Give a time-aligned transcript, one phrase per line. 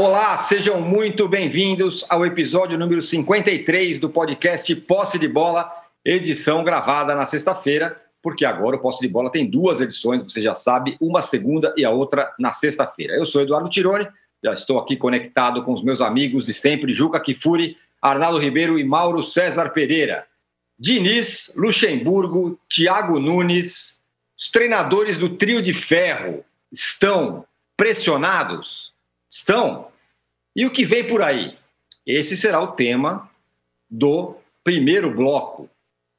[0.00, 5.68] Olá, sejam muito bem-vindos ao episódio número 53 do podcast Posse de Bola,
[6.04, 10.54] edição gravada na sexta-feira, porque agora o Posse de Bola tem duas edições, você já
[10.54, 13.14] sabe, uma segunda e a outra na sexta-feira.
[13.14, 14.06] Eu sou Eduardo Tironi,
[14.40, 18.84] já estou aqui conectado com os meus amigos de sempre, Juca Kifuri, Arnaldo Ribeiro e
[18.84, 20.28] Mauro César Pereira.
[20.78, 24.00] Diniz, Luxemburgo, Thiago Nunes,
[24.38, 27.44] os treinadores do trio de ferro estão
[27.76, 28.87] pressionados?
[29.28, 29.88] Estão?
[30.56, 31.56] E o que vem por aí?
[32.06, 33.30] Esse será o tema
[33.90, 35.68] do primeiro bloco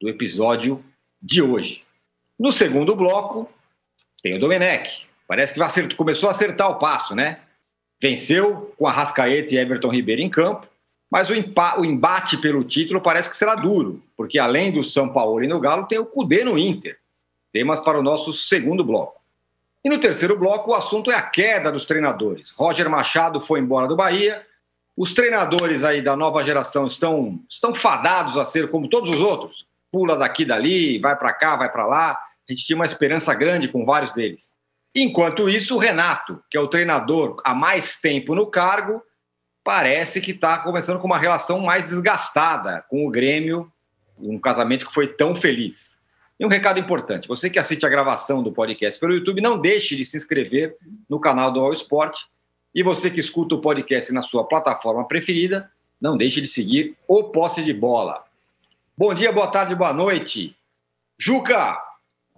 [0.00, 0.82] do episódio
[1.20, 1.82] de hoje.
[2.38, 3.50] No segundo bloco,
[4.22, 5.06] tem o Domenech.
[5.26, 7.40] Parece que acertar, começou a acertar o passo, né?
[8.00, 10.66] Venceu com a Rascaeta e Everton Ribeiro em campo,
[11.10, 15.44] mas o, o embate pelo título parece que será duro, porque além do São Paulo
[15.44, 16.98] e no Galo, tem o Cudê no Inter.
[17.52, 19.19] Temas para o nosso segundo bloco.
[19.84, 22.50] E no terceiro bloco, o assunto é a queda dos treinadores.
[22.50, 24.46] Roger Machado foi embora do Bahia.
[24.96, 29.66] Os treinadores aí da nova geração estão, estão fadados a ser como todos os outros.
[29.90, 32.12] Pula daqui dali, vai para cá, vai para lá.
[32.12, 34.54] A gente tinha uma esperança grande com vários deles.
[34.94, 39.00] Enquanto isso, o Renato, que é o treinador há mais tempo no cargo,
[39.64, 43.72] parece que está começando com uma relação mais desgastada com o Grêmio,
[44.18, 45.99] um casamento que foi tão feliz.
[46.40, 49.94] E um recado importante: você que assiste a gravação do podcast pelo YouTube, não deixe
[49.94, 50.74] de se inscrever
[51.06, 52.18] no canal do All Sport.
[52.74, 57.24] E você que escuta o podcast na sua plataforma preferida, não deixe de seguir o
[57.24, 58.24] Posse de Bola.
[58.96, 60.56] Bom dia, boa tarde, boa noite.
[61.18, 61.78] Juca,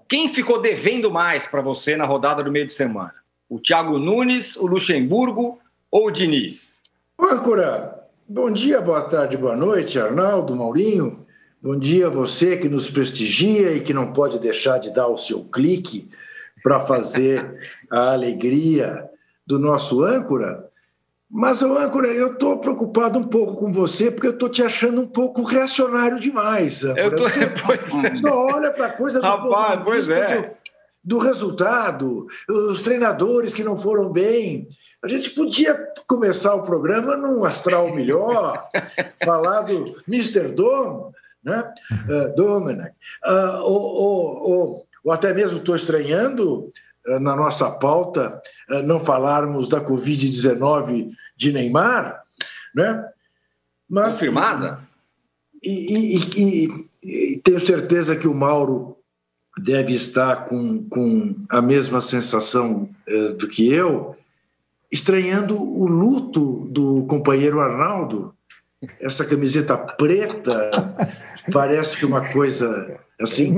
[0.09, 3.15] quem ficou devendo mais para você na rodada do meio de semana?
[3.49, 6.83] O Thiago Nunes, o Luxemburgo ou o Diniz?
[7.21, 11.22] Âncora, bom dia, boa tarde, boa noite, Arnaldo, Maurinho.
[11.65, 15.17] Bom dia a você que nos prestigia e que não pode deixar de dar o
[15.17, 16.11] seu clique
[16.61, 17.57] para fazer
[17.89, 19.09] a alegria
[19.47, 20.69] do nosso âncora.
[21.31, 25.03] Mas, o âncora, eu estou preocupado um pouco com você, porque eu estou te achando
[25.03, 26.83] um pouco reacionário demais.
[26.83, 27.01] Âncora.
[27.01, 30.57] Eu tô, você pois só olha para a coisa do, Rapaz, pois é.
[31.05, 34.67] do, do resultado, os treinadores que não foram bem.
[35.01, 38.69] A gente podia começar o programa num astral melhor,
[39.25, 40.49] falar do Mr.
[40.53, 41.73] Dom, né?
[42.09, 42.43] Uh.
[43.25, 46.71] Uh, ou, ou, ou, ou, até mesmo estou estranhando
[47.07, 48.41] uh, na nossa pauta
[48.85, 52.23] não falarmos da Covid-19 de Neymar,
[52.75, 53.05] né?
[53.89, 54.81] Mas, Confirmada?
[55.63, 56.89] E, e, e,
[57.35, 58.97] e, tenho certeza que o Mauro
[59.59, 62.89] deve estar com, com a mesma sensação
[63.39, 64.17] do que eu,
[64.91, 68.35] estranhando o luto do companheiro Arnaldo,
[69.01, 70.71] essa camiseta preta
[71.51, 73.55] parece uma coisa assim,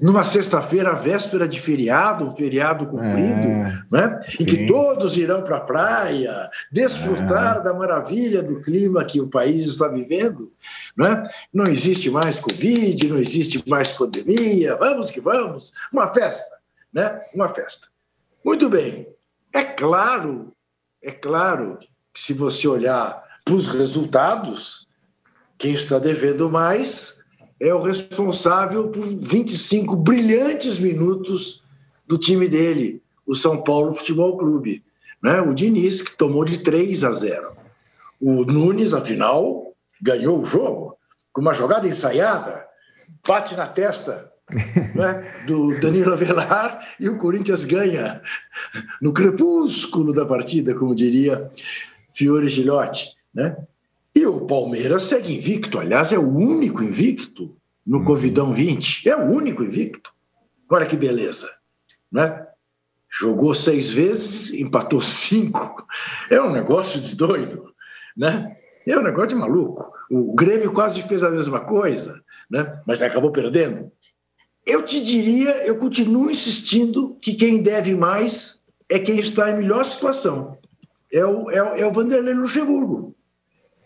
[0.00, 4.20] numa sexta-feira, véspera de feriado, um feriado cumprido, é, né?
[4.40, 7.60] em que todos irão para a praia, desfrutar é.
[7.62, 10.52] da maravilha do clima que o país está vivendo.
[10.96, 11.22] Né?
[11.52, 16.56] Não existe mais Covid, não existe mais pandemia, vamos que vamos, uma festa,
[16.92, 17.20] né?
[17.34, 17.88] uma festa.
[18.44, 19.06] Muito bem,
[19.52, 20.52] é claro,
[21.02, 21.78] é claro
[22.12, 24.83] que se você olhar para os resultados,
[25.58, 27.24] quem está devendo mais
[27.60, 31.62] é o responsável por 25 brilhantes minutos
[32.06, 34.84] do time dele, o São Paulo Futebol Clube.
[35.22, 35.40] Né?
[35.40, 37.56] O Diniz, que tomou de 3 a 0.
[38.20, 40.96] O Nunes, afinal, ganhou o jogo
[41.32, 42.64] com uma jogada ensaiada,
[43.26, 44.30] bate na testa
[44.94, 48.22] né, do Danilo Avelar e o Corinthians ganha
[49.00, 51.50] no crepúsculo da partida, como diria
[52.12, 53.14] Fiore Gilotti.
[53.34, 53.56] Né?
[54.14, 58.04] E o Palmeiras segue invicto, aliás, é o único invicto no hum.
[58.04, 59.08] Covidão 20.
[59.08, 60.12] É o único invicto.
[60.70, 61.50] Olha que beleza.
[62.10, 62.46] Né?
[63.10, 65.84] Jogou seis vezes, empatou cinco.
[66.30, 67.74] É um negócio de doido.
[68.16, 68.56] Né?
[68.86, 69.92] É um negócio de maluco.
[70.08, 72.80] O Grêmio quase fez a mesma coisa, né?
[72.86, 73.90] mas acabou perdendo.
[74.64, 79.84] Eu te diria, eu continuo insistindo que quem deve mais é quem está em melhor
[79.84, 80.56] situação.
[81.12, 83.14] É o, é, é o Vanderlei Luxemburgo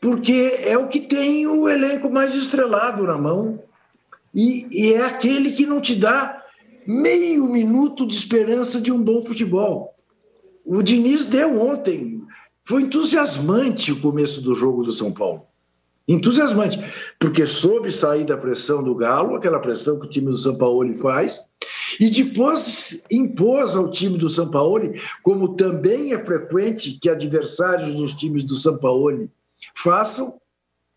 [0.00, 3.62] porque é o que tem o elenco mais estrelado na mão
[4.34, 6.44] e, e, é aquele que não te dá
[6.86, 9.94] meio minuto de esperança de um bom futebol.
[10.64, 12.22] O Diniz deu ontem,
[12.62, 15.42] foi entusiasmante o começo do jogo do São Paulo.
[16.06, 16.78] Entusiasmante,
[17.18, 20.94] porque soube sair da pressão do Galo, aquela pressão que o time do São Paulo
[20.94, 21.48] faz,
[22.00, 24.92] e depois impôs ao time do São Paulo,
[25.22, 29.28] como também é frequente que adversários dos times do São Paulo
[29.82, 30.40] façam,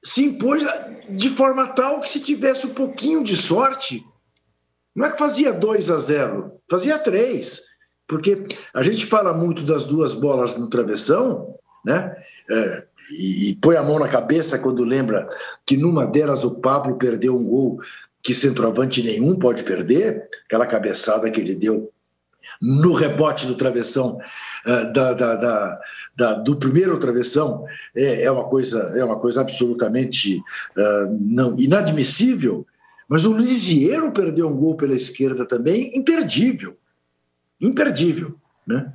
[0.03, 0.63] se impôs
[1.09, 4.03] de forma tal que se tivesse um pouquinho de sorte,
[4.95, 7.61] não é que fazia 2 a 0, fazia 3.
[8.07, 11.55] Porque a gente fala muito das duas bolas no travessão,
[11.85, 12.15] né?
[12.49, 15.29] É, e, e põe a mão na cabeça quando lembra
[15.65, 17.79] que numa delas o Pablo perdeu um gol
[18.21, 21.91] que centroavante nenhum pode perder, aquela cabeçada que ele deu
[22.61, 24.19] no rebote do travessão
[24.65, 25.79] uh, da, da, da,
[26.15, 27.65] da, do primeiro travessão
[27.95, 32.65] é, é, uma coisa é uma coisa absolutamente uh, não inadmissível.
[33.07, 36.77] Mas o Lisieiro perdeu um gol pela esquerda também, imperdível,
[37.59, 38.35] imperdível,
[38.65, 38.93] né?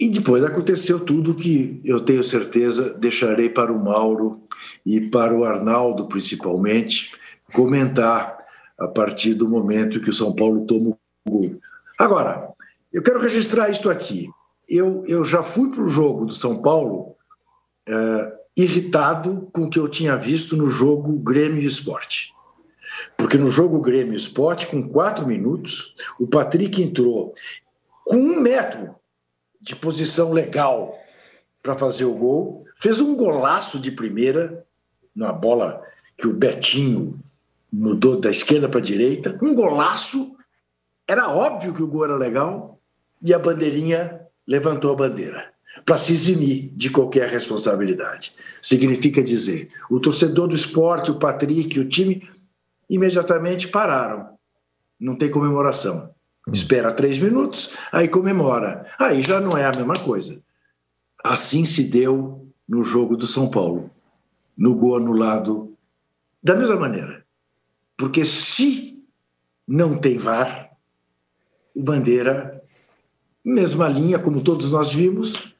[0.00, 4.40] E depois aconteceu tudo que eu tenho certeza deixarei para o Mauro
[4.86, 7.12] e para o Arnaldo, principalmente,
[7.52, 8.38] comentar
[8.78, 11.60] a partir do momento que o São Paulo toma o gol.
[11.98, 12.48] Agora,
[12.92, 14.30] eu quero registrar isto aqui.
[14.68, 17.16] Eu, eu já fui para o jogo do São Paulo
[17.86, 22.34] é, irritado com o que eu tinha visto no jogo Grêmio Esporte.
[23.16, 27.32] Porque no jogo Grêmio Esporte, com quatro minutos, o Patrick entrou
[28.04, 28.94] com um metro
[29.60, 30.98] de posição legal
[31.62, 34.64] para fazer o gol, fez um golaço de primeira,
[35.14, 35.82] numa bola
[36.16, 37.18] que o Betinho
[37.72, 40.36] mudou da esquerda para a direita, um golaço.
[41.06, 42.80] Era óbvio que o gol era legal
[43.20, 45.52] e a bandeirinha levantou a bandeira
[45.84, 48.34] para se eximir de qualquer responsabilidade.
[48.60, 52.28] Significa dizer, o torcedor do esporte, o Patrick, o time,
[52.88, 54.30] imediatamente pararam.
[54.98, 56.14] Não tem comemoração.
[56.52, 58.90] Espera três minutos, aí comemora.
[58.98, 60.42] Aí já não é a mesma coisa.
[61.22, 63.90] Assim se deu no jogo do São Paulo,
[64.56, 65.76] no gol anulado,
[66.42, 67.24] da mesma maneira.
[67.96, 69.04] Porque se
[69.66, 70.70] não tem VAR,
[71.74, 72.57] o Bandeira,
[73.48, 75.54] mesma linha, como todos nós vimos,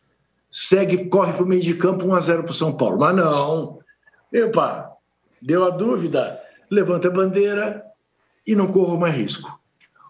[0.50, 2.98] segue, corre para o meio de campo 1 a 0 para o São Paulo.
[2.98, 3.78] Mas não.
[4.32, 4.92] Epa,
[5.40, 6.40] deu a dúvida,
[6.70, 7.84] levanta a bandeira
[8.46, 9.58] e não corro mais risco.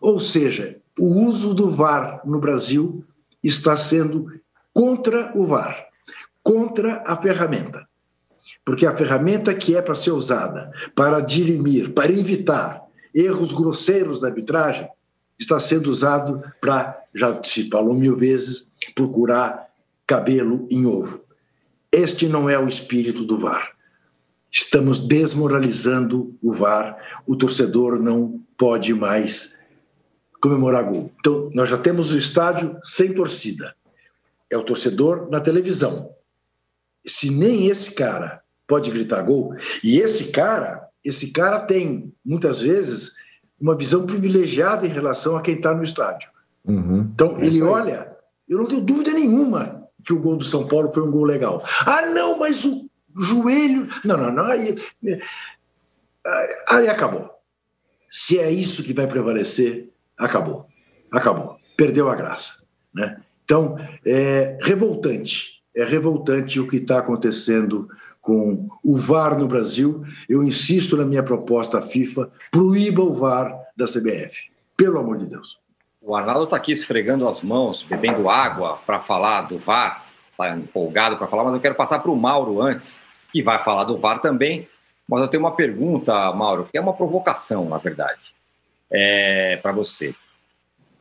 [0.01, 3.05] Ou seja, o uso do VAR no Brasil
[3.43, 4.27] está sendo
[4.73, 5.87] contra o VAR,
[6.43, 7.87] contra a ferramenta.
[8.65, 12.83] Porque a ferramenta que é para ser usada para dirimir, para evitar
[13.15, 14.89] erros grosseiros da arbitragem,
[15.39, 19.69] está sendo usado para, já se falou mil vezes, procurar
[20.07, 21.25] cabelo em ovo.
[21.93, 23.77] Este não é o espírito do VAR.
[24.51, 27.23] Estamos desmoralizando o VAR.
[27.27, 29.57] O torcedor não pode mais
[30.41, 31.13] comemorar gol.
[31.19, 33.75] Então, nós já temos o estádio sem torcida.
[34.51, 36.11] É o torcedor na televisão.
[37.07, 43.15] Se nem esse cara pode gritar gol, e esse cara, esse cara tem muitas vezes
[43.61, 46.31] uma visão privilegiada em relação a quem está no estádio.
[46.65, 47.11] Uhum.
[47.13, 48.17] Então, ele olha,
[48.49, 51.63] eu não tenho dúvida nenhuma que o gol do São Paulo foi um gol legal.
[51.85, 53.89] Ah, não, mas o joelho.
[54.05, 54.45] Não, não, não.
[54.45, 54.79] Aí,
[56.69, 57.31] aí acabou.
[58.11, 60.67] Se é isso que vai prevalecer, acabou.
[61.11, 61.59] Acabou.
[61.77, 62.65] Perdeu a graça.
[62.95, 63.21] Né?
[63.45, 63.77] Então,
[64.07, 65.63] é revoltante.
[65.75, 67.89] É revoltante o que está acontecendo
[68.29, 70.05] com o VAR no Brasil.
[70.29, 74.51] Eu insisto na minha proposta à FIFA: proíba o VAR da CBF.
[74.77, 75.59] Pelo amor de Deus.
[76.03, 81.17] O Arnaldo está aqui esfregando as mãos, bebendo água para falar do VAR, está empolgado
[81.17, 83.01] para falar, mas eu quero passar para o Mauro antes,
[83.33, 84.69] que vai falar do VAR também.
[85.09, 88.29] Mas eu tenho uma pergunta, Mauro, que é uma provocação, na verdade
[88.91, 90.11] é, para você.
[90.11, 90.15] O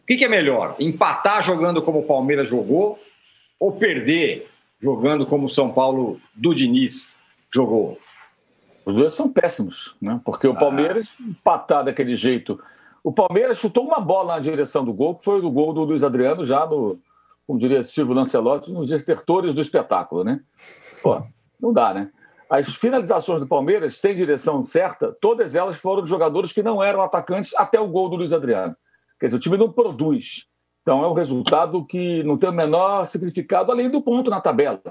[0.07, 0.75] que, que é melhor?
[0.79, 3.00] Empatar jogando como o Palmeiras jogou
[3.60, 7.15] ou perder jogando como o São Paulo do Diniz
[7.58, 7.98] jogou?
[8.86, 10.22] Os dois são péssimos, né?
[10.24, 10.56] Porque o ah.
[10.56, 11.24] Palmeiras ah.
[11.24, 12.60] empatar daquele jeito.
[13.04, 16.04] O Palmeiras chutou uma bola na direção do gol, que foi o gol do Luiz
[16.04, 17.00] Adriano, já no,
[17.46, 20.42] como diria Silvio Lancelotti, nos estertores do espetáculo, né?
[21.02, 21.22] Pô,
[21.60, 22.12] não dá, né?
[22.50, 27.02] As finalizações do Palmeiras, sem direção certa, todas elas foram de jogadores que não eram
[27.02, 28.76] atacantes até o gol do Luiz Adriano.
[29.20, 30.46] Quer dizer, o time não produz.
[30.82, 34.82] Então é um resultado que não tem o menor significado, além do ponto na tabela.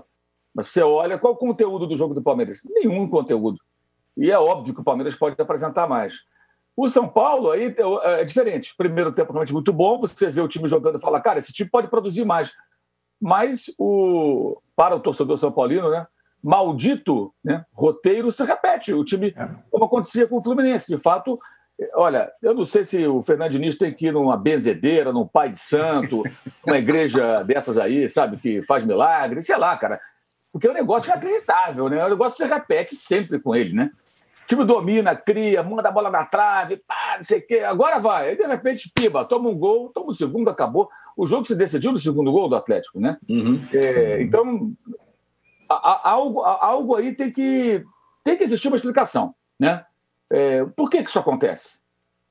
[0.57, 2.63] Mas você olha, qual o conteúdo do jogo do Palmeiras?
[2.71, 3.61] Nenhum conteúdo.
[4.17, 6.21] E é óbvio que o Palmeiras pode apresentar mais.
[6.75, 8.75] O São Paulo aí é diferente.
[8.75, 11.69] Primeiro tempo realmente muito bom, você vê o time jogando e fala, cara, esse time
[11.69, 12.55] pode produzir mais.
[13.21, 16.07] Mas o para o torcedor são paulino, né?
[16.43, 18.95] maldito né, roteiro se repete.
[18.95, 19.49] O time, é.
[19.71, 20.87] como acontecia com o Fluminense.
[20.87, 21.37] De fato,
[21.95, 25.51] olha, eu não sei se o Fernando Diniz tem que ir numa benzedeira, num pai
[25.51, 26.23] de santo,
[26.65, 30.01] uma igreja dessas aí, sabe, que faz milagre, sei lá, cara.
[30.57, 32.03] Porque o negócio é inacreditável, né?
[32.03, 33.91] O negócio se repete sempre com ele, né?
[34.43, 37.59] O time domina, cria, manda a bola na trave, pá, não sei o quê.
[37.59, 38.31] Agora vai.
[38.31, 40.89] Aí, de repente, piba, toma um gol, toma o um segundo, acabou.
[41.15, 43.19] O jogo se decidiu no segundo gol do Atlético, né?
[43.29, 43.63] Uhum.
[43.71, 44.73] É, então,
[45.69, 47.85] algo, algo aí tem que,
[48.25, 49.35] tem que existir uma explicação.
[49.61, 49.85] Né?
[50.31, 51.81] É, por que, que isso acontece?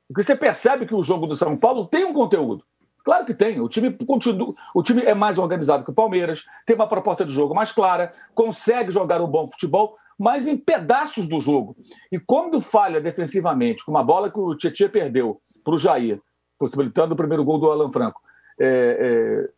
[0.07, 2.65] Porque você percebe que o jogo do São Paulo tem um conteúdo.
[3.05, 3.61] Claro que tem.
[3.61, 7.31] O time continua, o time é mais organizado que o Palmeiras, tem uma proposta de
[7.31, 11.77] jogo mais clara, consegue jogar um bom futebol, mas em pedaços do jogo.
[12.11, 16.19] E quando falha defensivamente, com uma bola que o Tietchan perdeu para o Jair,
[16.57, 18.19] possibilitando o primeiro gol do Alan Franco,
[18.59, 19.49] é, é,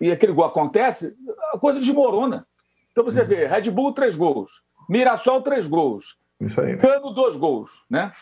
[0.00, 1.16] e aquele gol acontece,
[1.52, 2.44] a coisa desmorona.
[2.90, 4.64] Então você vê Red Bull, três gols.
[4.88, 6.18] Mirassol, três gols.
[6.40, 6.76] Isso aí.
[6.76, 7.84] Cano, dois gols.
[7.90, 8.12] Né?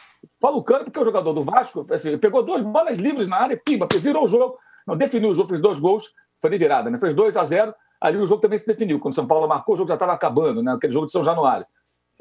[0.40, 3.60] Falo Cano porque é o jogador do Vasco assim, pegou duas bolas livres na área,
[3.62, 4.58] pimba, virou o jogo.
[4.86, 6.98] Não, definiu o jogo, fez dois gols, foi de virada, né?
[6.98, 9.00] fez 2 a 0 Ali o jogo também se definiu.
[9.00, 10.72] Quando o São Paulo marcou, o jogo já estava acabando, né?
[10.72, 11.66] aquele jogo de São Januário.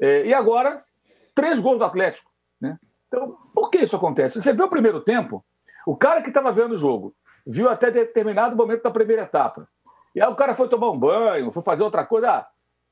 [0.00, 0.82] É, e agora,
[1.34, 2.30] três gols do Atlético.
[2.60, 2.78] Né?
[3.06, 4.40] Então, por que isso acontece?
[4.40, 5.44] Você vê o primeiro tempo,
[5.86, 7.14] o cara que estava vendo o jogo
[7.46, 9.68] viu até determinado momento da primeira etapa.
[10.14, 12.46] E aí o cara foi tomar um banho, foi fazer outra coisa, ah,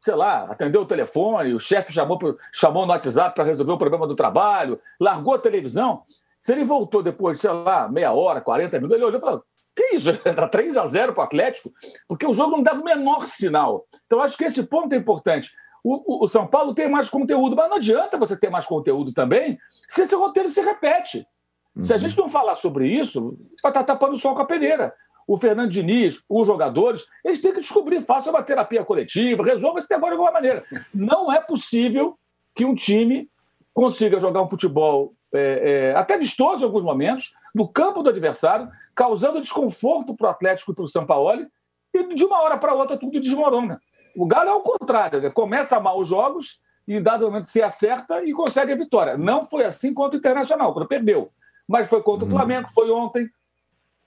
[0.05, 2.19] sei lá, atendeu o telefone, o chefe chamou,
[2.53, 6.03] chamou no WhatsApp para resolver o problema do trabalho, largou a televisão.
[6.39, 9.43] Se ele voltou depois, sei lá, meia hora, 40 minutos, ele olhou e falou:
[9.75, 10.11] que isso?
[10.23, 11.73] Era 3 a 0 para o Atlético?
[12.07, 13.87] Porque o jogo não dava o menor sinal.
[14.07, 15.55] Então, acho que esse ponto é importante.
[15.83, 19.11] O, o, o, São Paulo tem mais conteúdo, mas não adianta você ter mais conteúdo
[19.11, 19.59] também
[19.89, 21.27] se esse roteiro se repete.
[21.75, 21.83] Uhum.
[21.83, 22.03] Se a uhum.
[22.03, 24.93] gente não falar sobre isso, vai estar tapando o sol com a peneira
[25.27, 29.91] o Fernando Diniz, os jogadores, eles têm que descobrir, façam uma terapia coletiva, resolvam esse
[29.91, 30.65] negócio de alguma maneira.
[30.93, 32.19] Não é possível
[32.55, 33.29] que um time
[33.73, 38.69] consiga jogar um futebol é, é, até vistoso em alguns momentos, no campo do adversário,
[38.95, 41.47] causando desconforto para o Atlético e para o São Paulo,
[41.93, 43.81] e de uma hora para outra tudo desmorona.
[44.17, 45.31] O Galo é o contrário, né?
[45.31, 49.17] começa mal os jogos e em dado momento se acerta e consegue a vitória.
[49.17, 51.31] Não foi assim contra o Internacional, quando perdeu.
[51.67, 52.37] Mas foi contra o uhum.
[52.37, 53.29] Flamengo, foi ontem,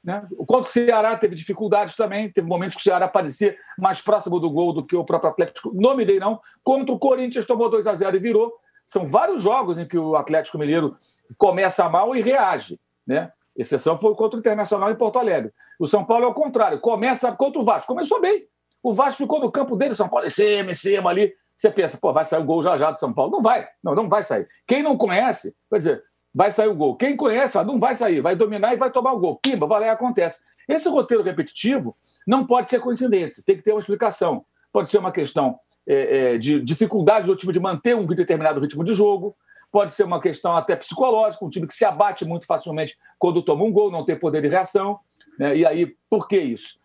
[0.08, 0.26] né?
[0.48, 4.50] Contra o Ceará teve dificuldades também, teve momentos que o Ceará parecia mais próximo do
[4.50, 5.70] gol do que o próprio Atlético.
[5.76, 6.40] Não me dei, não.
[6.64, 8.54] Contra o Corinthians tomou 2 a 0 e virou.
[8.88, 10.96] São vários jogos em que o Atlético Mineiro
[11.38, 12.80] começa mal e reage.
[13.06, 13.30] Né?
[13.54, 15.52] Exceção foi contra o Internacional em Porto Alegre.
[15.78, 17.94] O São Paulo é o contrário, começa contra o Vasco.
[17.94, 18.48] Começou bem.
[18.82, 21.34] O Vasco ficou no campo dele, São Paulo em cima, cima ali.
[21.58, 23.32] Você pensa, pô, vai sair o gol já já do São Paulo.
[23.32, 24.48] Não vai, não, não vai sair.
[24.66, 26.04] Quem não conhece, quer dizer,
[26.34, 26.96] vai sair o gol.
[26.96, 29.40] Quem conhece, fala, não vai sair, vai dominar e vai tomar o gol.
[29.42, 30.42] Pimba, vai lá e acontece.
[30.68, 34.46] Esse roteiro repetitivo não pode ser coincidência, tem que ter uma explicação.
[34.72, 38.84] Pode ser uma questão é, é, de dificuldade do time de manter um determinado ritmo
[38.84, 39.36] de jogo,
[39.72, 43.64] pode ser uma questão até psicológica, um time que se abate muito facilmente quando toma
[43.64, 45.00] um gol, não tem poder de reação.
[45.40, 45.58] Né?
[45.58, 46.78] E aí, por que isso?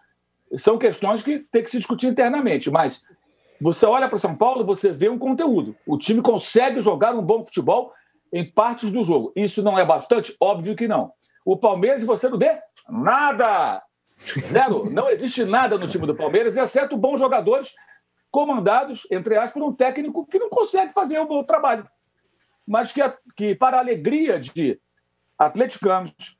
[0.56, 3.04] São questões que tem que se discutir internamente, mas
[3.60, 5.74] você olha para São Paulo, você vê um conteúdo.
[5.86, 7.92] O time consegue jogar um bom futebol
[8.32, 9.32] em partes do jogo.
[9.36, 10.34] Isso não é bastante?
[10.40, 11.12] Óbvio que não.
[11.44, 12.58] O Palmeiras, você não vê
[12.88, 13.82] nada.
[14.40, 14.88] Zero.
[14.90, 17.74] Não existe nada no time do Palmeiras, exceto bons jogadores
[18.30, 21.86] comandados, entre aspas, por um técnico que não consegue fazer o bom trabalho.
[22.66, 23.00] Mas que,
[23.36, 24.80] que para a alegria de
[25.38, 26.38] atleticanos,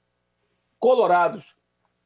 [0.79, 1.57] colorados,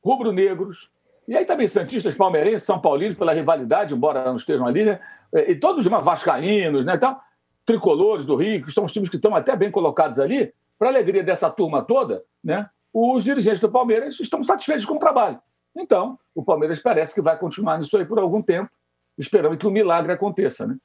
[0.03, 0.91] rubro-negros,
[1.29, 5.01] e aí também santistas, palmeirenses, são paulinos, pela rivalidade, embora não estejam ali, né?
[5.33, 6.95] E todos os vascaínos, né?
[6.95, 7.21] Então,
[7.67, 11.23] tricolores do Rio, que são os times que estão até bem colocados ali, para alegria
[11.23, 15.39] dessa turma toda, né, os dirigentes do Palmeiras estão satisfeitos com o trabalho.
[15.77, 18.71] Então, o Palmeiras parece que vai continuar nisso aí por algum tempo,
[19.19, 20.67] esperando que o milagre aconteça.
[20.67, 20.77] Né?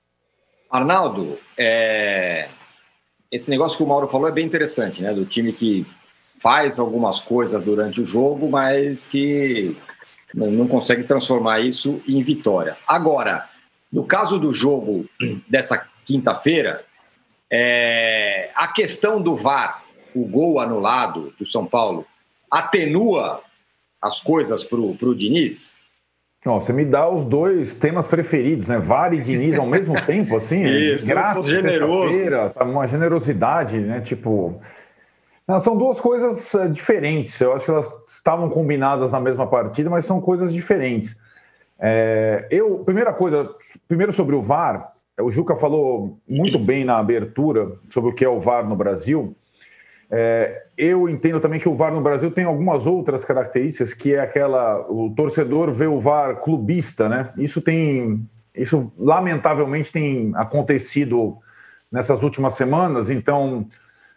[0.69, 2.49] Arnaldo, é...
[3.31, 5.13] esse negócio que o Mauro falou é bem interessante, né?
[5.13, 5.85] Do time que
[6.41, 9.77] faz algumas coisas durante o jogo, mas que
[10.33, 12.83] não consegue transformar isso em vitórias.
[12.87, 13.47] Agora,
[13.91, 15.05] no caso do jogo
[15.47, 16.83] dessa quinta-feira,
[17.49, 19.83] é, a questão do VAR,
[20.15, 22.05] o gol anulado do São Paulo,
[22.49, 23.41] atenua
[24.01, 25.75] as coisas para o Diniz?
[26.45, 28.79] Não, você me dá os dois temas preferidos, né?
[28.79, 30.63] VAR e Diniz ao mesmo tempo, assim.
[30.63, 32.17] Isso, graças, generoso.
[32.53, 34.01] Tá uma generosidade, né?
[34.01, 34.59] Tipo.
[35.47, 37.39] Não, são duas coisas eh, diferentes.
[37.39, 41.19] Eu acho que elas estavam combinadas na mesma partida, mas são coisas diferentes.
[41.79, 43.49] É, eu, primeira coisa,
[43.87, 48.29] primeiro sobre o VAR, o Juca falou muito bem na abertura sobre o que é
[48.29, 49.35] o VAR no Brasil.
[50.09, 54.19] É, eu entendo também que o VAR no Brasil tem algumas outras características, que é
[54.19, 57.31] aquela o torcedor vê o VAR clubista, né?
[57.37, 61.37] Isso tem, isso lamentavelmente tem acontecido
[61.89, 63.09] nessas últimas semanas.
[63.09, 63.67] Então,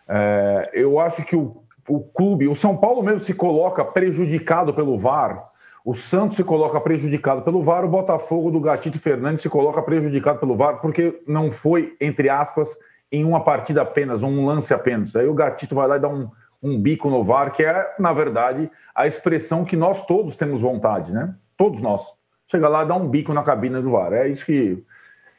[0.09, 4.99] é, eu acho que o, o clube, o São Paulo mesmo se coloca prejudicado pelo
[4.99, 5.54] VAR
[5.85, 10.39] o Santos se coloca prejudicado pelo VAR, o Botafogo do Gatito Fernandes se coloca prejudicado
[10.39, 12.71] pelo VAR, porque não foi, entre aspas,
[13.13, 15.15] em uma partida apenas, um lance apenas.
[15.15, 16.31] Aí o Gatito vai lá e dá um,
[16.63, 21.13] um bico no VAR, que é, na verdade, a expressão que nós todos temos vontade,
[21.13, 21.35] né?
[21.55, 22.03] Todos nós.
[22.47, 24.15] Chega lá e dá um bico na cabine do VAR.
[24.15, 24.83] É isso que.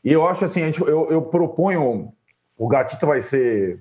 [0.04, 2.14] E eu acho assim, gente, eu, eu proponho.
[2.56, 3.80] O Gatito vai ser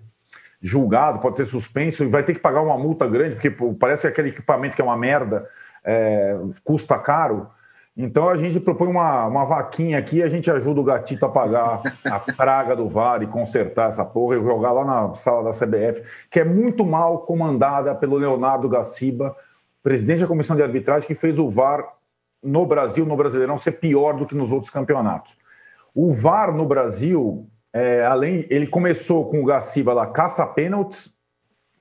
[0.62, 4.02] julgado, pode ser suspenso e vai ter que pagar uma multa grande, porque pô, parece
[4.02, 5.46] que aquele equipamento que é uma merda
[5.84, 7.48] é, custa caro.
[7.96, 11.80] Então a gente propõe uma, uma vaquinha aqui, a gente ajuda o gatito a pagar
[12.04, 16.02] a praga do VAR e consertar essa porra e jogar lá na sala da CBF,
[16.28, 19.36] que é muito mal comandada pelo Leonardo Gaciba,
[19.80, 21.86] presidente da comissão de arbitragem, que fez o VAR
[22.42, 25.36] no Brasil, no Brasileirão, ser pior do que nos outros campeonatos.
[25.94, 31.13] O VAR no Brasil, é, além, ele começou com o Gaciba lá, caça pênaltis,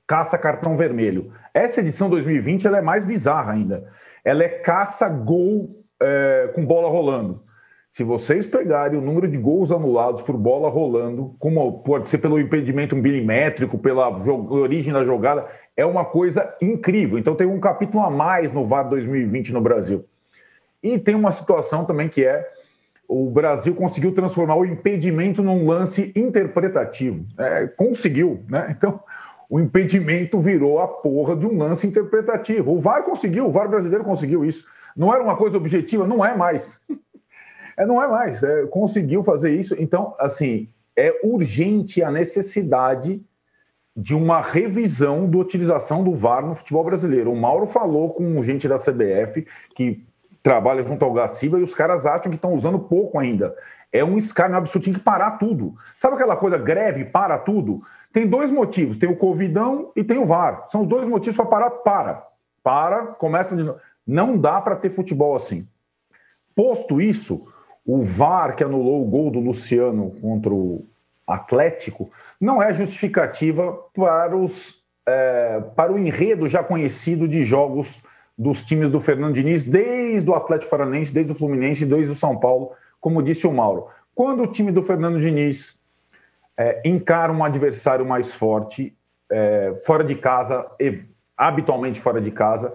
[0.07, 1.31] caça cartão vermelho.
[1.53, 3.89] Essa edição 2020 ela é mais bizarra ainda.
[4.23, 7.43] Ela é caça gol é, com bola rolando.
[7.91, 12.39] Se vocês pegarem o número de gols anulados por bola rolando, como pode ser pelo
[12.39, 14.09] impedimento milimétrico, pela
[14.49, 15.45] origem da jogada,
[15.77, 17.19] é uma coisa incrível.
[17.19, 20.05] Então tem um capítulo a mais no VAR 2020 no Brasil.
[20.81, 22.49] E tem uma situação também que é
[23.07, 27.25] o Brasil conseguiu transformar o impedimento num lance interpretativo.
[27.37, 28.73] É, conseguiu, né?
[28.75, 28.99] Então
[29.53, 32.71] o impedimento virou a porra de um lance interpretativo.
[32.71, 34.65] O VAR conseguiu, o VAR brasileiro conseguiu isso.
[34.97, 36.79] Não era uma coisa objetiva, não é mais.
[37.75, 38.43] É, não é mais.
[38.43, 39.75] É, conseguiu fazer isso.
[39.79, 43.19] Então, assim, é urgente a necessidade
[43.97, 47.31] de uma revisão da utilização do VAR no futebol brasileiro.
[47.31, 50.05] O Mauro falou com gente da CBF que
[50.43, 53.55] trabalha junto ao Gaciba e os caras acham que estão usando pouco ainda.
[53.91, 55.73] É um escárnio absurdo, tem que parar tudo.
[55.97, 57.81] Sabe aquela coisa greve, para tudo?
[58.13, 60.67] Tem dois motivos, tem o Covidão e tem o VAR.
[60.69, 62.27] São os dois motivos para parar, para.
[62.61, 63.79] Para, começa de novo.
[64.05, 65.67] Não dá para ter futebol assim.
[66.55, 67.47] Posto isso,
[67.83, 70.85] o VAR que anulou o gol do Luciano contra o
[71.25, 77.99] Atlético não é justificativa para, os, é, para o enredo já conhecido de jogos
[78.37, 82.37] dos times do Fernando Diniz, desde o Atlético Paranense, desde o Fluminense, desde o São
[82.37, 83.87] Paulo, como disse o Mauro.
[84.13, 85.79] Quando o time do Fernando Diniz
[86.57, 88.95] é, encara um adversário mais forte,
[89.31, 90.65] é, fora de casa,
[91.37, 92.73] habitualmente fora de casa,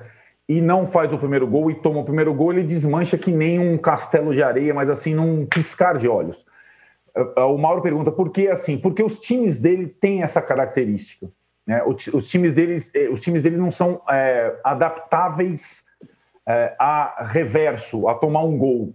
[0.48, 3.59] e não faz o primeiro gol e toma o primeiro gol, ele desmancha que nem
[3.59, 6.44] um castelo de areia, mas assim, num piscar de olhos.
[7.14, 8.79] É, é, o Mauro pergunta por que assim?
[8.79, 11.29] Porque os times dele têm essa característica.
[11.66, 11.83] Né?
[11.85, 15.85] Os, times deles, eh, os times dele não são é, adaptáveis
[16.46, 18.94] é, a reverso, a tomar um gol.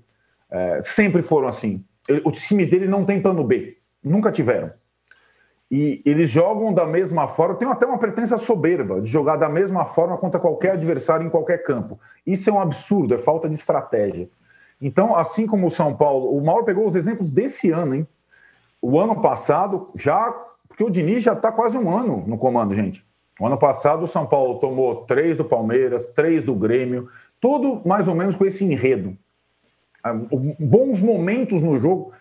[0.50, 1.86] É, sempre foram assim.
[2.26, 4.72] Os times dele não têm plano B, nunca tiveram.
[5.76, 9.86] E eles jogam da mesma forma, tem até uma pretensa soberba de jogar da mesma
[9.86, 12.00] forma contra qualquer adversário em qualquer campo.
[12.28, 14.30] Isso é um absurdo, é falta de estratégia.
[14.80, 18.08] Então, assim como o São Paulo, o Mauro pegou os exemplos desse ano, hein?
[18.80, 20.32] O ano passado, já
[20.68, 23.04] porque o Diniz já está quase um ano no comando, gente.
[23.40, 27.10] O ano passado o São Paulo tomou três do Palmeiras, três do Grêmio,
[27.42, 29.18] tudo mais ou menos com esse enredo.
[30.04, 32.12] Ah, bons momentos no jogo.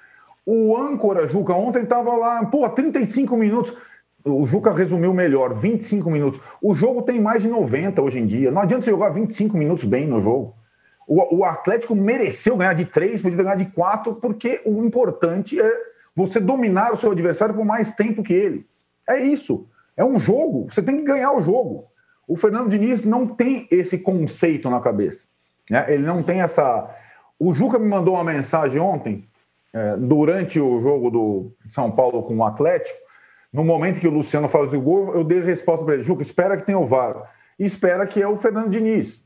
[0.45, 3.77] O âncora Juca ontem estava lá, pô, 35 minutos.
[4.25, 6.41] O Juca resumiu melhor, 25 minutos.
[6.61, 8.51] O jogo tem mais de 90 hoje em dia.
[8.51, 10.55] Não adianta você jogar 25 minutos bem no jogo.
[11.07, 15.73] O, o Atlético mereceu ganhar de 3, podia ganhar de 4, porque o importante é
[16.15, 18.67] você dominar o seu adversário por mais tempo que ele.
[19.09, 19.67] É isso.
[19.97, 20.67] É um jogo.
[20.71, 21.87] Você tem que ganhar o jogo.
[22.27, 25.27] O Fernando Diniz não tem esse conceito na cabeça.
[25.69, 25.85] Né?
[25.89, 26.89] Ele não tem essa.
[27.39, 29.29] O Juca me mandou uma mensagem ontem,
[29.99, 32.99] durante o jogo do São Paulo com o Atlético.
[33.53, 36.57] No momento que o Luciano faz o gol, eu dei resposta para ele: Juca, espera
[36.57, 37.31] que tenha o VAR.
[37.59, 39.23] E espera que é o Fernando Diniz.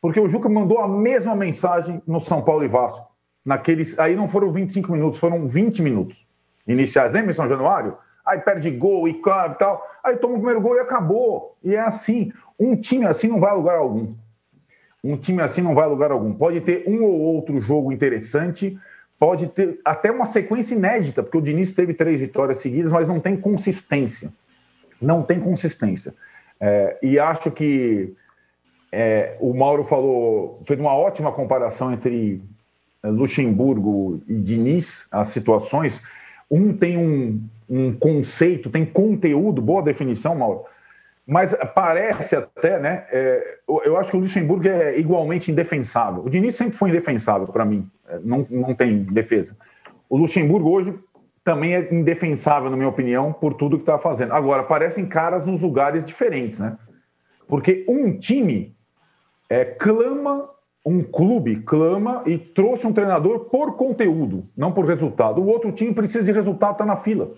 [0.00, 3.98] Porque o Juca mandou a mesma mensagem no São Paulo e Vasco naqueles.
[3.98, 6.26] Aí não foram 25 minutos, foram 20 minutos
[6.66, 7.12] iniciais.
[7.12, 7.96] Lembra em São Januário?
[8.24, 9.20] Aí perde gol e
[9.58, 9.84] tal.
[10.02, 11.56] Aí toma o primeiro gol e acabou.
[11.62, 12.32] E é assim.
[12.58, 14.14] Um time assim não vai a lugar algum.
[15.02, 16.34] Um time assim não vai a lugar algum.
[16.34, 18.78] Pode ter um ou outro jogo interessante,
[19.18, 23.20] pode ter até uma sequência inédita, porque o Diniz teve três vitórias seguidas, mas não
[23.20, 24.32] tem consistência.
[25.00, 26.14] Não tem consistência.
[26.60, 28.14] É, e acho que
[28.92, 32.42] é, o Mauro falou, fez uma ótima comparação entre
[33.02, 36.02] Luxemburgo e Diniz, as situações,
[36.50, 40.64] um tem um, um conceito, tem conteúdo, boa definição, Mauro,
[41.26, 43.06] mas parece até, né?
[43.10, 46.24] É, eu acho que o Luxemburgo é igualmente indefensável.
[46.24, 49.56] O Diniz sempre foi indefensável para mim, é, não, não tem defesa.
[50.08, 50.94] O Luxemburgo hoje
[51.44, 54.32] também é indefensável, na minha opinião, por tudo que está fazendo.
[54.32, 56.76] Agora, parecem caras nos lugares diferentes, né?
[57.48, 58.76] Porque um time
[59.48, 60.48] é, clama
[60.86, 65.42] um clube clama e trouxe um treinador por conteúdo, não por resultado.
[65.42, 67.32] O outro time precisa de resultado, está na fila.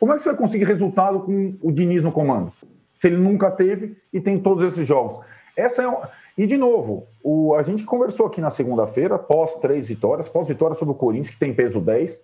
[0.00, 2.50] Como é que você vai conseguir resultado com o Diniz no comando?
[2.98, 5.24] Se ele nunca teve e tem todos esses jogos.
[5.56, 7.54] Essa é E, de novo, o...
[7.54, 11.38] a gente conversou aqui na segunda-feira, pós três vitórias, pós vitória sobre o Corinthians, que
[11.38, 12.22] tem peso 10,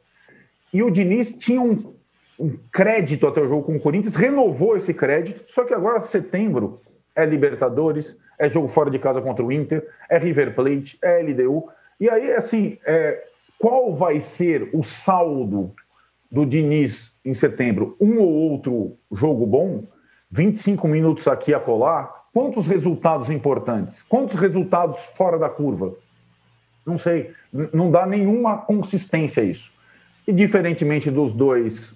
[0.72, 1.92] e o Diniz tinha um,
[2.38, 6.80] um crédito até o jogo com o Corinthians, renovou esse crédito, só que agora, setembro,
[7.14, 11.68] é Libertadores, é jogo fora de casa contra o Inter, é River Plate, é LDU.
[12.00, 13.22] E aí, assim, é,
[13.58, 15.72] qual vai ser o saldo
[16.30, 17.96] do Diniz em setembro?
[18.00, 19.84] Um ou outro jogo bom?
[20.32, 22.22] 25 minutos aqui a colar?
[22.32, 24.02] Quantos resultados importantes?
[24.08, 25.92] Quantos resultados fora da curva?
[26.86, 27.32] Não sei.
[27.72, 29.70] Não dá nenhuma consistência isso.
[30.26, 31.94] E diferentemente dos dois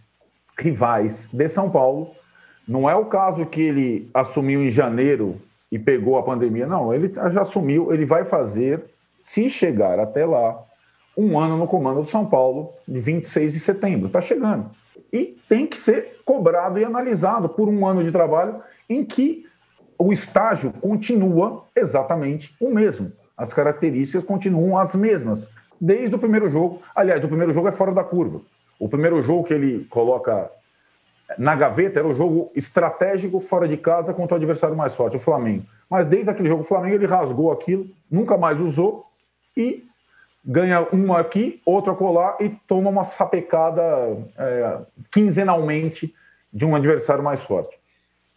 [0.58, 2.10] rivais de São Paulo,
[2.68, 5.40] não é o caso que ele assumiu em janeiro
[5.72, 6.66] e pegou a pandemia.
[6.66, 8.84] Não, ele já assumiu, ele vai fazer,
[9.22, 10.62] se chegar até lá,
[11.16, 14.08] um ano no comando do São Paulo, de 26 de setembro.
[14.08, 14.70] Está chegando.
[15.12, 19.46] E tem que ser cobrado e analisado por um ano de trabalho em que
[19.98, 23.12] o estágio continua exatamente o mesmo.
[23.36, 25.48] As características continuam as mesmas,
[25.80, 26.82] desde o primeiro jogo.
[26.94, 28.40] Aliás, o primeiro jogo é fora da curva.
[28.78, 30.50] O primeiro jogo que ele coloca
[31.38, 35.20] na gaveta era o jogo estratégico fora de casa contra o adversário mais forte, o
[35.20, 35.64] Flamengo.
[35.88, 39.06] Mas desde aquele jogo, o Flamengo ele rasgou aquilo, nunca mais usou
[39.56, 39.84] e
[40.46, 43.82] ganha um aqui, outro acolá e toma uma sapecada
[44.38, 44.78] é,
[45.10, 46.14] quinzenalmente
[46.52, 47.76] de um adversário mais forte.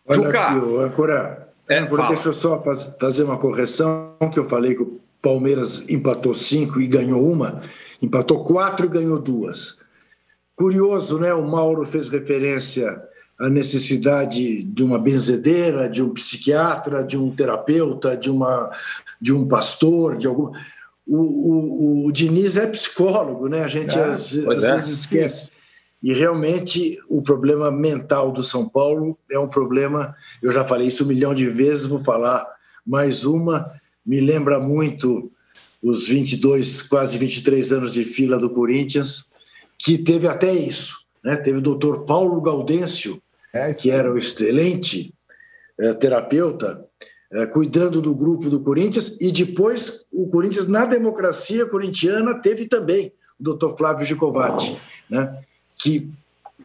[0.07, 0.39] Olha Juca.
[0.41, 2.61] aqui, Ancora, é, deixa eu só
[2.99, 7.61] fazer uma correção que eu falei que o Palmeiras empatou cinco e ganhou uma,
[8.01, 9.81] empatou quatro e ganhou duas.
[10.55, 11.33] Curioso, né?
[11.33, 13.01] O Mauro fez referência
[13.39, 18.69] à necessidade de uma benzedeira, de um psiquiatra, de um terapeuta, de, uma,
[19.21, 20.51] de um pastor, de algum.
[21.11, 23.63] O, o, o Diniz é psicólogo, né?
[23.63, 24.75] A gente é, às, às é.
[24.75, 25.49] vezes esquece.
[26.01, 31.03] E realmente o problema mental do São Paulo é um problema, eu já falei isso
[31.03, 32.47] um milhão de vezes, vou falar
[32.85, 33.69] mais uma,
[34.05, 35.31] me lembra muito
[35.81, 39.29] os 22, quase 23 anos de fila do Corinthians,
[39.77, 41.05] que teve até isso.
[41.23, 41.35] Né?
[41.37, 43.21] Teve o doutor Paulo Gaudêncio,
[43.53, 45.13] é que era o excelente
[45.79, 46.85] é, terapeuta,
[47.51, 53.43] cuidando do grupo do Corinthians, e depois o Corinthians, na democracia corintiana, teve também o
[53.43, 54.77] doutor Flávio Gicovati,
[55.09, 55.41] né?
[55.77, 56.11] que,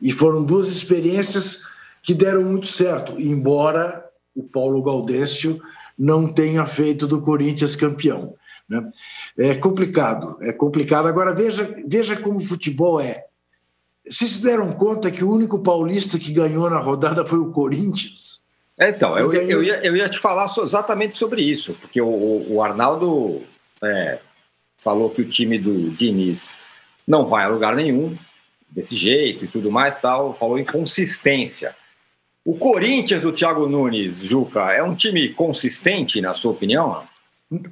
[0.00, 1.62] e foram duas experiências
[2.02, 5.60] que deram muito certo, embora o Paulo Gaudêncio
[5.98, 8.34] não tenha feito do Corinthians campeão.
[8.68, 8.90] Né?
[9.38, 11.06] É complicado, é complicado.
[11.06, 13.24] Agora veja, veja como o futebol é.
[14.06, 18.43] Vocês se deram conta que o único paulista que ganhou na rodada foi o Corinthians?
[18.78, 22.62] É, então, eu, eu, ia, eu ia te falar exatamente sobre isso, porque o, o
[22.62, 23.42] Arnaldo
[23.82, 24.18] é,
[24.78, 26.56] falou que o time do Diniz
[27.06, 28.16] não vai a lugar nenhum,
[28.68, 31.74] desse jeito e tudo mais, tal, falou em consistência.
[32.44, 37.04] O Corinthians do Thiago Nunes, Juca, é um time consistente, na sua opinião?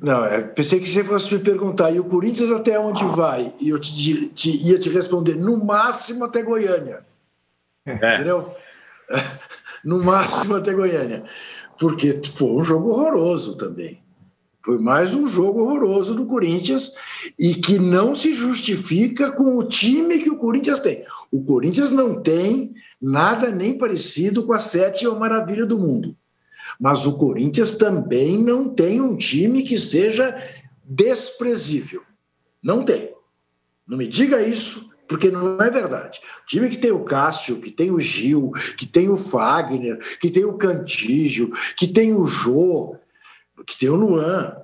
[0.01, 3.53] Não, é, pensei que você fosse me perguntar, e o Corinthians até onde vai?
[3.61, 7.01] E eu te, te, ia te responder, no máximo até Goiânia.
[7.85, 8.15] É.
[8.15, 8.55] Entendeu?
[9.85, 11.25] No máximo até Goiânia.
[11.79, 14.03] Porque foi um jogo horroroso também.
[14.64, 16.95] Foi mais um jogo horroroso do Corinthians
[17.37, 21.05] e que não se justifica com o time que o Corinthians tem.
[21.33, 26.16] O Corinthians não tem nada nem parecido com a sétima maravilha do mundo.
[26.79, 30.40] Mas o Corinthians também não tem um time que seja
[30.85, 32.03] desprezível.
[32.62, 33.12] Não tem.
[33.87, 36.21] Não me diga isso, porque não é verdade.
[36.43, 40.31] O time que tem o Cássio, que tem o Gil, que tem o Fagner, que
[40.31, 42.97] tem o Cantígio, que tem o Jô,
[43.67, 44.57] que tem o Luan.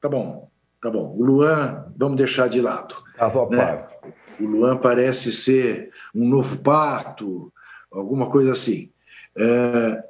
[0.00, 0.50] Tá bom,
[0.82, 1.14] tá bom.
[1.16, 2.94] O Luan, vamos deixar de lado.
[3.18, 3.56] A sua né?
[3.56, 3.94] parte.
[4.40, 7.52] O Luan parece ser um novo pato,
[7.90, 8.90] alguma coisa assim.
[9.36, 10.04] É,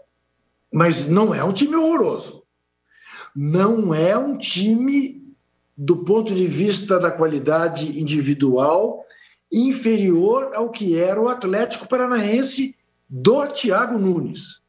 [0.72, 2.44] mas não é um time horroroso.
[3.34, 5.22] Não é um time,
[5.76, 9.04] do ponto de vista da qualidade individual,
[9.52, 12.76] inferior ao que era o Atlético Paranaense
[13.08, 14.62] do Thiago Nunes.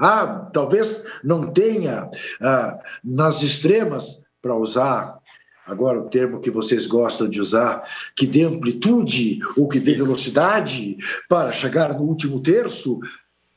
[0.00, 2.08] Ah, talvez não tenha
[2.40, 5.18] ah, nas extremas, para usar
[5.66, 7.82] agora o termo que vocês gostam de usar,
[8.16, 10.96] que dê amplitude ou que dê velocidade
[11.28, 13.00] para chegar no último terço,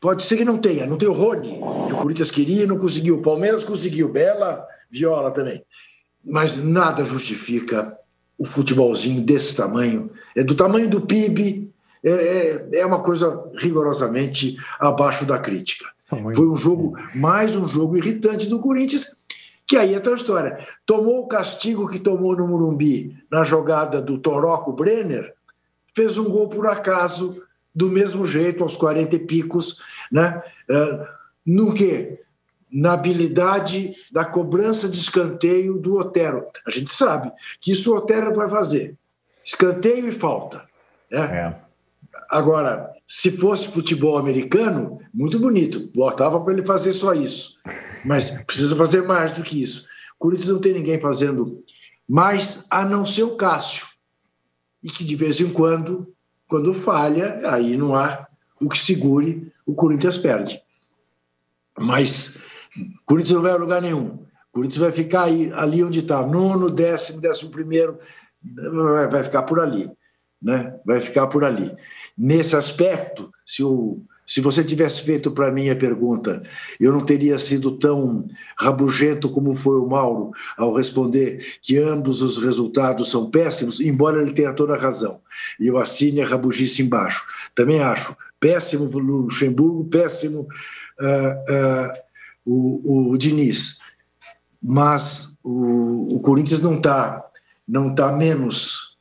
[0.01, 2.79] Pode ser que não tenha, não tem o Rony, que o Corinthians queria e não
[2.79, 3.17] conseguiu.
[3.17, 5.63] O Palmeiras conseguiu, Bela, Viola também.
[6.25, 7.95] Mas nada justifica
[8.35, 10.09] o futebolzinho desse tamanho.
[10.35, 11.71] É do tamanho do PIB,
[12.03, 15.85] é, é, é uma coisa rigorosamente abaixo da crítica.
[16.35, 19.15] Foi um jogo, mais um jogo irritante do Corinthians,
[19.65, 20.67] que aí é outra história.
[20.85, 25.33] Tomou o castigo que tomou no Murumbi na jogada do Toroco Brenner,
[25.95, 27.41] fez um gol por acaso
[27.73, 30.43] do mesmo jeito, aos 40 e picos, né?
[30.69, 31.07] Uh,
[31.45, 32.19] no quê?
[32.69, 36.45] Na habilidade da cobrança de escanteio do Otero.
[36.67, 38.97] A gente sabe que isso o Otero vai fazer.
[39.43, 40.63] Escanteio e falta.
[41.10, 41.19] Né?
[41.19, 41.56] É.
[42.30, 47.60] Agora, se fosse futebol americano, muito bonito, botava para ele fazer só isso.
[48.06, 49.88] Mas precisa fazer mais do que isso.
[50.15, 51.63] O Corinthians não tem ninguém fazendo
[52.08, 53.88] mais, a não ser o Cássio.
[54.82, 56.13] E que de vez em quando,
[56.47, 58.27] quando falha, aí não há
[58.60, 60.62] o que segure, o Corinthians perde.
[61.77, 62.38] Mas
[62.75, 64.25] o Corinthians não vai a lugar nenhum.
[64.51, 67.99] O Corinthians vai ficar aí, ali onde está, nono, décimo, décimo primeiro,
[69.10, 69.89] vai ficar por ali.
[70.41, 70.73] Né?
[70.86, 71.71] Vai ficar por ali.
[72.17, 76.41] Nesse aspecto, se, o, se você tivesse feito para mim a pergunta,
[76.80, 78.27] eu não teria sido tão
[78.58, 84.34] rabugento como foi o Mauro ao responder que ambos os resultados são péssimos, embora ele
[84.34, 85.21] tenha toda a razão.
[85.60, 87.23] E eu assine a rabugice embaixo.
[87.54, 90.47] Também acho péssimo o Luxemburgo, péssimo
[90.99, 91.93] uh, uh,
[92.43, 93.80] o, o Diniz.
[94.62, 97.30] Mas o, o Corinthians não está
[97.71, 98.91] não tá menos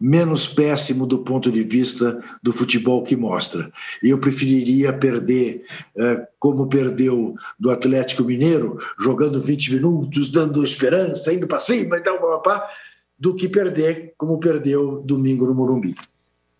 [0.00, 3.68] menos péssimo do ponto de vista do futebol que mostra.
[4.00, 5.64] Eu preferiria perder
[5.96, 12.00] uh, como perdeu do Atlético Mineiro, jogando 20 minutos, dando esperança, indo para cima e
[12.00, 12.70] tal, papá,
[13.18, 15.96] do que perder como perdeu domingo no Morumbi,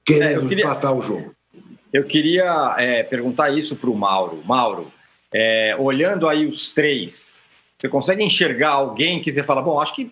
[0.05, 0.65] querendo é, queria...
[0.65, 1.33] empatar o jogo.
[1.93, 4.43] Eu queria é, perguntar isso para o Mauro.
[4.45, 4.91] Mauro,
[5.33, 7.45] é, olhando aí os três,
[7.79, 10.11] você consegue enxergar alguém que você fala, bom, acho que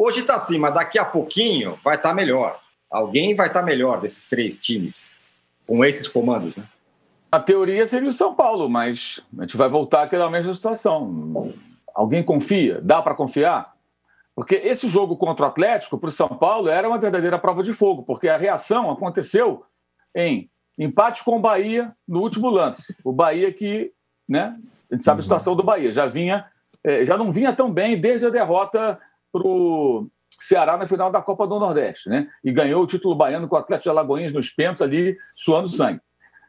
[0.00, 2.58] hoje está assim, mas daqui a pouquinho vai estar tá melhor.
[2.90, 5.10] Alguém vai estar tá melhor desses três times,
[5.66, 6.64] com esses comandos, né?
[7.30, 11.54] A teoria seria o São Paulo, mas a gente vai voltar àquela mesma situação.
[11.94, 12.80] Alguém confia?
[12.82, 13.72] Dá para confiar?
[14.34, 17.72] Porque esse jogo contra o Atlético, para o São Paulo, era uma verdadeira prova de
[17.72, 19.64] fogo, porque a reação aconteceu
[20.14, 22.96] em Empate com o Bahia no último lance.
[23.04, 23.92] O Bahia que,
[24.28, 24.56] né?
[24.90, 25.22] A gente sabe a uhum.
[25.22, 25.92] situação do Bahia.
[25.92, 26.46] Já vinha,
[26.82, 28.98] é, já não vinha tão bem desde a derrota
[29.32, 30.08] para o
[30.40, 32.28] Ceará na final da Copa do Nordeste, né?
[32.42, 36.00] E ganhou o título baiano com o Atlético de Alagoinhas nos pênaltis ali, suando sangue.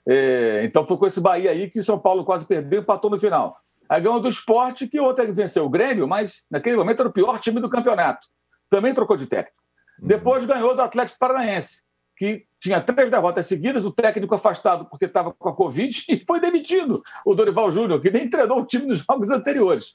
[0.08, 3.10] É, então foi com esse Bahia aí que o São Paulo quase perdeu e empatou
[3.10, 3.58] no final.
[3.90, 7.40] Aí ganhou do esporte, que ontem venceu o Grêmio, mas naquele momento era o pior
[7.40, 8.26] time do campeonato.
[8.70, 9.62] Também trocou de técnico.
[10.02, 10.08] Uhum.
[10.08, 11.82] Depois ganhou do Atlético Paranaense,
[12.16, 16.40] que tinha três derrotas seguidas, o técnico afastado porque estava com a Covid e foi
[16.40, 17.02] demitido.
[17.26, 19.94] O Dorival Júnior, que nem treinou o time nos jogos anteriores.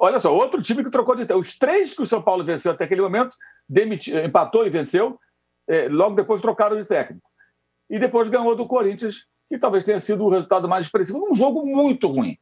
[0.00, 2.84] Olha só, outro time que trocou de Os três que o São Paulo venceu até
[2.84, 3.36] aquele momento,
[3.68, 5.18] demiti, empatou e venceu,
[5.68, 7.28] é, logo depois trocaram de técnico.
[7.88, 11.64] E depois ganhou do Corinthians, que talvez tenha sido o resultado mais expressivo, num jogo
[11.64, 12.36] muito ruim.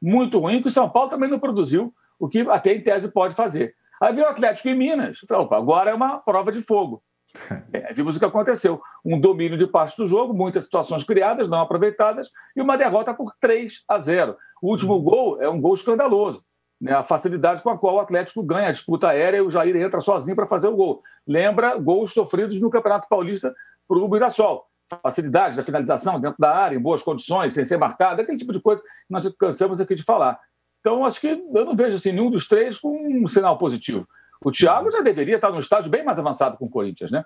[0.00, 3.34] Muito ruim, que o São Paulo também não produziu, o que até em tese pode
[3.34, 3.74] fazer.
[4.00, 5.18] Aí veio o Atlético em Minas.
[5.26, 7.02] Falei, opa, agora é uma prova de fogo.
[7.72, 8.82] É, vimos o que aconteceu.
[9.04, 13.32] Um domínio de parte do jogo, muitas situações criadas, não aproveitadas, e uma derrota por
[13.40, 14.36] 3 a 0.
[14.60, 16.44] O último gol é um gol escandaloso.
[16.80, 16.92] Né?
[16.92, 20.00] A facilidade com a qual o Atlético ganha a disputa aérea e o Jair entra
[20.00, 21.02] sozinho para fazer o gol.
[21.26, 23.54] Lembra gols sofridos no Campeonato Paulista
[23.86, 24.66] para o Mirassol.
[25.02, 28.60] Facilidade da finalização dentro da área, em boas condições, sem ser marcado, aquele tipo de
[28.60, 30.38] coisa que nós cansamos aqui de falar.
[30.80, 32.90] Então, acho que eu não vejo assim, nenhum dos três com
[33.22, 34.06] um sinal positivo.
[34.42, 37.22] O Thiago já deveria estar num estágio bem mais avançado com o Corinthians, né?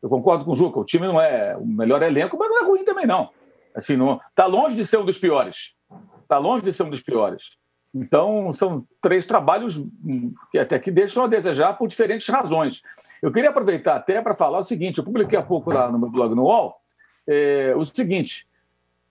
[0.00, 2.64] Eu concordo com o Juca, o time não é o melhor elenco, mas não é
[2.64, 3.30] ruim também, não.
[3.74, 5.74] Assim, não está longe de ser um dos piores.
[6.22, 7.50] Está longe de ser um dos piores.
[7.94, 9.82] Então, são três trabalhos
[10.50, 12.82] que até que deixam a desejar por diferentes razões.
[13.20, 16.10] Eu queria aproveitar até para falar o seguinte: eu publiquei há pouco lá no meu
[16.10, 16.80] blog no UOL
[17.26, 18.46] é, o seguinte.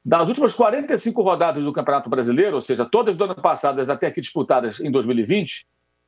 [0.03, 4.19] Das últimas 45 rodadas do Campeonato Brasileiro, ou seja, todas do ano passado até aqui
[4.19, 5.67] disputadas em 2020,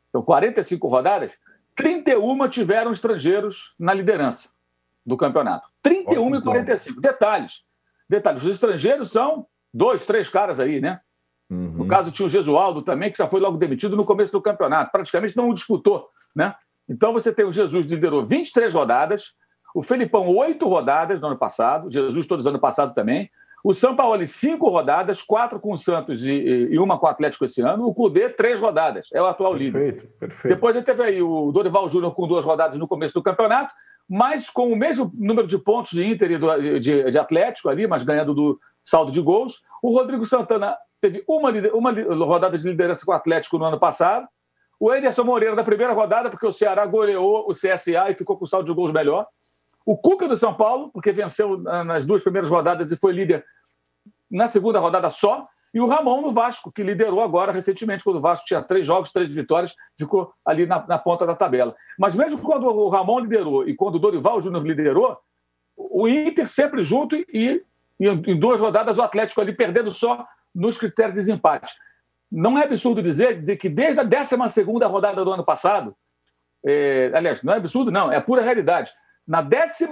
[0.10, 1.40] então, 45 rodadas,
[1.76, 4.50] 31 tiveram estrangeiros na liderança
[5.06, 5.68] do campeonato.
[5.82, 7.02] 31 e 45.
[7.02, 7.64] Detalhes.
[8.08, 8.44] Detalhes.
[8.44, 11.02] Os estrangeiros são dois, três caras aí, né?
[11.50, 11.72] Uhum.
[11.78, 14.92] No caso, tinha o Gesualdo também, que já foi logo demitido no começo do campeonato.
[14.92, 16.56] Praticamente não disputou, né?
[16.90, 19.34] Então, você tem o Jesus que liderou 23 rodadas,
[19.74, 23.30] o Felipão, oito rodadas no ano passado, Jesus todos ano passado também,
[23.64, 27.46] o São Paulo, cinco rodadas, quatro com o Santos e, e uma com o Atlético
[27.46, 27.88] esse ano.
[27.88, 29.08] O Cudê, três rodadas.
[29.14, 29.92] É o atual perfeito, líder.
[29.94, 30.54] Perfeito, perfeito.
[30.54, 33.74] Depois gente teve aí o Dorival Júnior com duas rodadas no começo do campeonato,
[34.10, 37.88] mas com o mesmo número de pontos de Inter e do, de, de Atlético ali,
[37.88, 39.62] mas ganhando do saldo de gols.
[39.82, 44.26] O Rodrigo Santana teve uma, uma rodada de liderança com o Atlético no ano passado.
[44.80, 48.46] O Ederson Moreira da primeira rodada, porque o Ceará goleou o CSA e ficou com
[48.46, 49.28] o saldo de gols melhor.
[49.86, 53.44] O Cuca do São Paulo, porque venceu nas duas primeiras rodadas e foi líder
[54.32, 55.46] na segunda rodada só.
[55.74, 59.12] E o Ramon no Vasco, que liderou agora recentemente, quando o Vasco tinha três jogos,
[59.12, 61.76] três vitórias, ficou ali na, na ponta da tabela.
[62.00, 65.18] Mas mesmo quando o Ramon liderou e quando o Dorival Júnior liderou,
[65.76, 67.62] o Inter sempre junto e,
[68.00, 71.74] e em duas rodadas o Atlético ali perdendo só nos critérios de desempate.
[72.32, 74.36] Não é absurdo dizer de que desde a 12
[74.86, 75.96] rodada do ano passado,
[76.66, 78.92] é, aliás, não é absurdo, não, é pura realidade
[79.28, 79.86] Na 12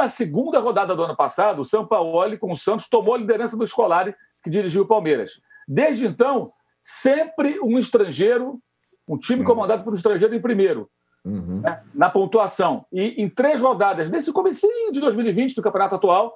[0.59, 4.15] rodada do ano passado, o São Paulo, com o Santos, tomou a liderança do Scolari,
[4.43, 5.41] que dirigiu o Palmeiras.
[5.67, 8.59] Desde então, sempre um estrangeiro,
[9.07, 10.89] um time comandado por um estrangeiro em primeiro,
[11.23, 11.61] uhum.
[11.61, 12.85] né, na pontuação.
[12.91, 16.35] E em três rodadas, nesse comecinho de 2020 do campeonato atual,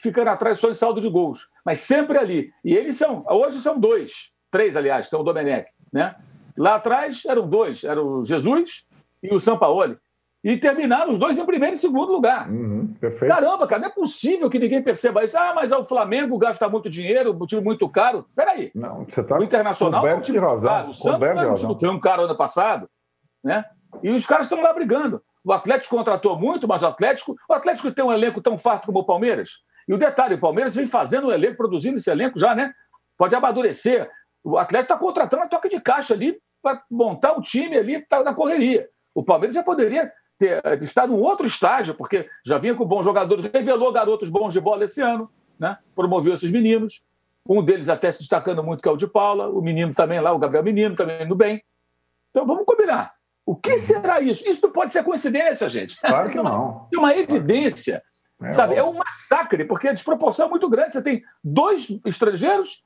[0.00, 1.48] ficando atrás só em saldo de gols.
[1.64, 2.52] Mas sempre ali.
[2.64, 4.12] E eles são, hoje são dois,
[4.50, 5.68] três, aliás, tem o Domenech.
[5.92, 6.14] Né?
[6.56, 8.86] Lá atrás eram dois, era o Jesus
[9.22, 9.96] e o Sampaoli.
[10.42, 12.50] E terminaram os dois em primeiro e segundo lugar.
[12.50, 13.30] Uhum, perfeito.
[13.30, 15.36] Caramba, cara, não é possível que ninguém perceba isso.
[15.38, 18.24] Ah, mas o Flamengo gasta muito dinheiro, um time muito caro.
[18.34, 18.70] Peraí.
[18.74, 20.70] Não, você tá o Internacional é um time razão.
[20.70, 20.90] caro.
[20.90, 22.88] O Santos é um time tão caro ano passado.
[23.44, 23.62] Né?
[24.02, 25.22] E os caras estão lá brigando.
[25.44, 29.00] O Atlético contratou muito, mas o Atlético, o Atlético tem um elenco tão farto como
[29.00, 29.62] o Palmeiras.
[29.90, 32.72] E o detalhe, o Palmeiras vem fazendo o elenco, produzindo esse elenco já, né?
[33.18, 34.08] Pode amadurecer.
[34.44, 38.22] O Atlético está contratando a toca de caixa ali para montar o time ali tá
[38.22, 38.88] na correria.
[39.12, 43.02] O Palmeiras já poderia ter, eh, estar num outro estágio, porque já vinha com bons
[43.02, 45.76] jogadores, revelou garotos bons de bola esse ano, né?
[45.96, 47.04] promoveu esses meninos.
[47.44, 50.32] Um deles até se destacando muito, que é o de Paula, o menino também lá,
[50.32, 51.64] o Gabriel Menino, também indo bem.
[52.30, 53.12] Então vamos combinar.
[53.44, 54.48] O que será isso?
[54.48, 56.00] Isso não pode ser coincidência, gente.
[56.00, 56.86] Claro que não.
[56.94, 58.00] É uma evidência.
[58.42, 58.74] É, sabe?
[58.74, 60.94] é um massacre, porque a desproporção é muito grande.
[60.94, 62.82] Você tem dois estrangeiros,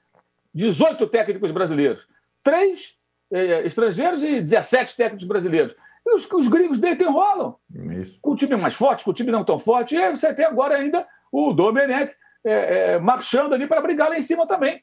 [0.52, 2.06] 18 técnicos brasileiros.
[2.42, 2.96] Três
[3.30, 5.74] eh, estrangeiros e 17 técnicos brasileiros.
[6.06, 7.56] E os, os gringos deitam enrolam.
[8.00, 8.18] Isso.
[8.20, 9.96] Com o time mais forte, com o time não tão forte.
[9.96, 12.14] E você tem agora ainda o Domenech
[12.44, 14.82] eh, eh, marchando ali para brigar lá em cima também.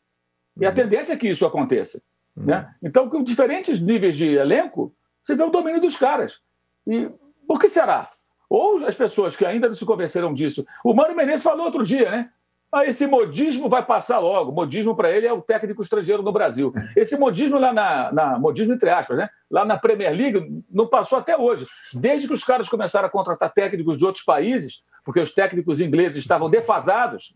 [0.60, 0.76] E a uhum.
[0.76, 2.02] tendência é que isso aconteça.
[2.36, 2.46] Uhum.
[2.46, 2.74] Né?
[2.82, 6.42] Então, com diferentes níveis de elenco, você vê o domínio dos caras.
[6.88, 7.12] E
[7.48, 8.10] por que será?
[8.52, 10.66] Ou as pessoas que ainda não se convenceram disso.
[10.84, 12.30] O Mano Menezes falou outro dia, né?
[12.70, 14.52] Ah, esse modismo vai passar logo.
[14.52, 16.74] Modismo para ele é o técnico estrangeiro no Brasil.
[16.94, 19.30] Esse modismo lá na, na, modismo entre aspas, né?
[19.50, 21.66] Lá na Premier League não passou até hoje.
[21.94, 26.18] Desde que os caras começaram a contratar técnicos de outros países, porque os técnicos ingleses
[26.18, 27.34] estavam defasados,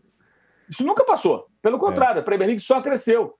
[0.68, 1.46] isso nunca passou.
[1.62, 3.32] Pelo contrário, a Premier League só cresceu.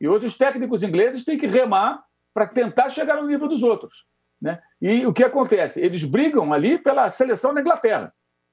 [0.00, 2.00] E hoje os técnicos ingleses têm que remar
[2.32, 4.06] para tentar chegar no nível dos outros.
[4.44, 4.60] Né?
[4.78, 5.80] E o que acontece?
[5.80, 8.12] Eles brigam ali pela seleção da Inglaterra.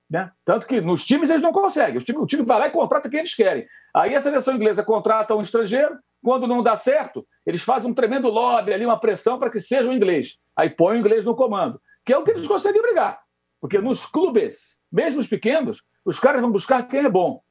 [0.10, 0.32] Né?
[0.46, 1.98] Tanto que nos times eles não conseguem.
[1.98, 3.68] O time, o time vai lá e contrata quem eles querem.
[3.94, 8.30] Aí a seleção inglesa contrata um estrangeiro, quando não dá certo, eles fazem um tremendo
[8.30, 10.38] lobby ali, uma pressão para que seja o inglês.
[10.56, 13.20] Aí põe o inglês no comando, que é o que eles conseguem brigar.
[13.60, 17.42] Porque nos clubes, mesmo os pequenos, os caras vão buscar quem é bom.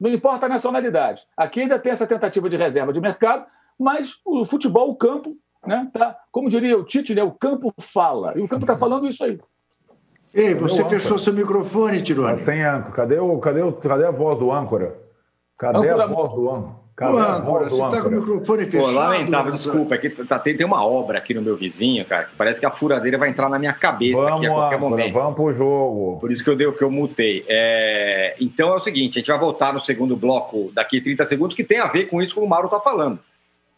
[0.00, 1.22] Não importa a nacionalidade.
[1.36, 3.44] Aqui ainda tem essa tentativa de reserva de mercado,
[3.78, 5.36] mas o futebol, o campo,
[5.66, 5.88] né?
[5.92, 7.22] Tá, como diria o Tite, né?
[7.22, 8.32] o campo fala.
[8.36, 9.38] E o campo está falando isso aí.
[10.32, 12.30] Ei, você fechou seu microfone, Tirone.
[12.30, 12.92] Tá sem âncora.
[12.92, 14.96] Cadê, o, cadê, o, cadê a voz do âncora?
[15.58, 16.04] Cadê âncora...
[16.04, 16.80] a voz do âncora?
[16.94, 18.84] Cadê o âncora, você está com o microfone fechado.
[18.84, 19.94] Pô, lamentável, desculpa.
[19.94, 22.70] Aqui tá, tem, tem uma obra aqui no meu vizinho, cara, que parece que a
[22.70, 25.12] furadeira vai entrar na minha cabeça vamos, aqui a qualquer âncora, momento.
[25.14, 26.18] Vamos pro jogo.
[26.20, 27.44] Por isso que eu, dei, que eu mutei.
[27.48, 28.36] É...
[28.38, 31.64] Então é o seguinte, a gente vai voltar no segundo bloco daqui 30 segundos, que
[31.64, 33.18] tem a ver com isso que o Mauro está falando.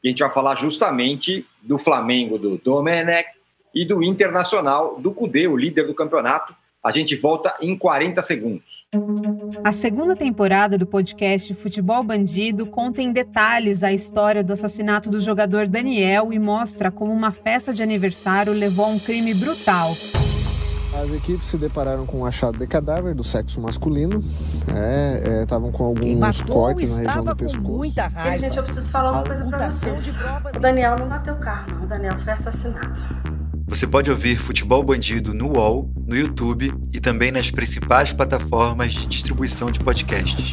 [0.05, 3.29] A gente vai falar justamente do Flamengo do Domenech
[3.75, 6.55] e do Internacional do Cudê, o líder do campeonato.
[6.83, 8.83] A gente volta em 40 segundos.
[9.63, 15.21] A segunda temporada do podcast Futebol Bandido conta em detalhes a história do assassinato do
[15.21, 19.93] jogador Daniel e mostra como uma festa de aniversário levou a um crime brutal.
[20.95, 24.23] As equipes se depararam com um achado de cadáver do sexo masculino.
[25.41, 27.77] Estavam é, é, com alguns cortes na região do pescoço.
[27.77, 28.37] Muita raiva.
[28.37, 30.21] E, gente, eu preciso falar uma coisa para vocês.
[30.55, 31.85] O Daniel não bateu o carro, não.
[31.85, 33.01] O Daniel foi assassinado.
[33.67, 39.07] Você pode ouvir Futebol Bandido no UOL, no YouTube e também nas principais plataformas de
[39.07, 40.53] distribuição de podcasts.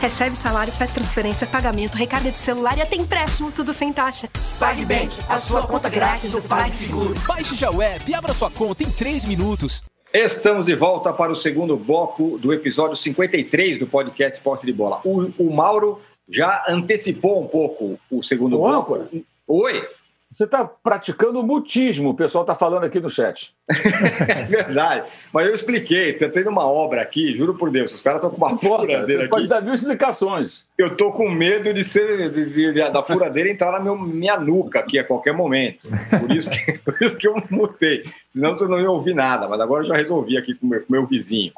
[0.00, 4.30] Recebe salário, faz transferência, pagamento, recarga de celular e até empréstimo, tudo sem taxa.
[4.58, 7.14] PagBank, a sua conta grátis do PagSeguro.
[7.28, 9.82] Baixe já o app e abra sua conta em 3 minutos.
[10.12, 15.02] Estamos de volta para o segundo bloco do episódio 53 do podcast Posse de Bola.
[15.04, 18.94] O, o Mauro já antecipou um pouco o segundo Ô, bloco.
[18.94, 19.08] Âncora.
[19.46, 19.86] Oi.
[20.32, 23.52] Você está praticando mutismo, o pessoal está falando aqui no chat.
[23.68, 25.10] é verdade.
[25.32, 28.36] Mas eu expliquei, está tendo uma obra aqui, juro por Deus, os caras estão com
[28.36, 29.30] uma furadeira aqui.
[29.30, 30.66] Pode dar mil explicações.
[30.78, 34.38] Eu estou com medo de ser de, de, de, da furadeira entrar na meu, minha
[34.38, 35.80] nuca aqui a qualquer momento.
[36.20, 38.04] Por isso, que, por isso que eu mutei.
[38.28, 40.84] Senão tu não ia ouvir nada, mas agora eu já resolvi aqui com o meu,
[40.88, 41.52] meu vizinho.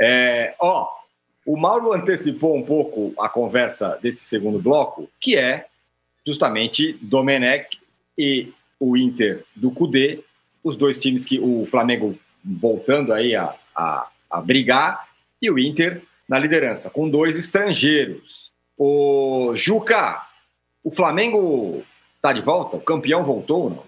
[0.00, 0.88] É, ó,
[1.44, 5.66] o Mauro antecipou um pouco a conversa desse segundo bloco, que é
[6.24, 7.81] justamente Domenech
[8.16, 10.22] e o Inter do Cudê,
[10.62, 15.08] os dois times que o Flamengo voltando aí a, a, a brigar,
[15.40, 18.50] e o Inter na liderança, com dois estrangeiros.
[18.76, 20.22] O Juca,
[20.82, 21.82] o Flamengo
[22.16, 22.76] está de volta?
[22.76, 23.84] O campeão voltou ou não?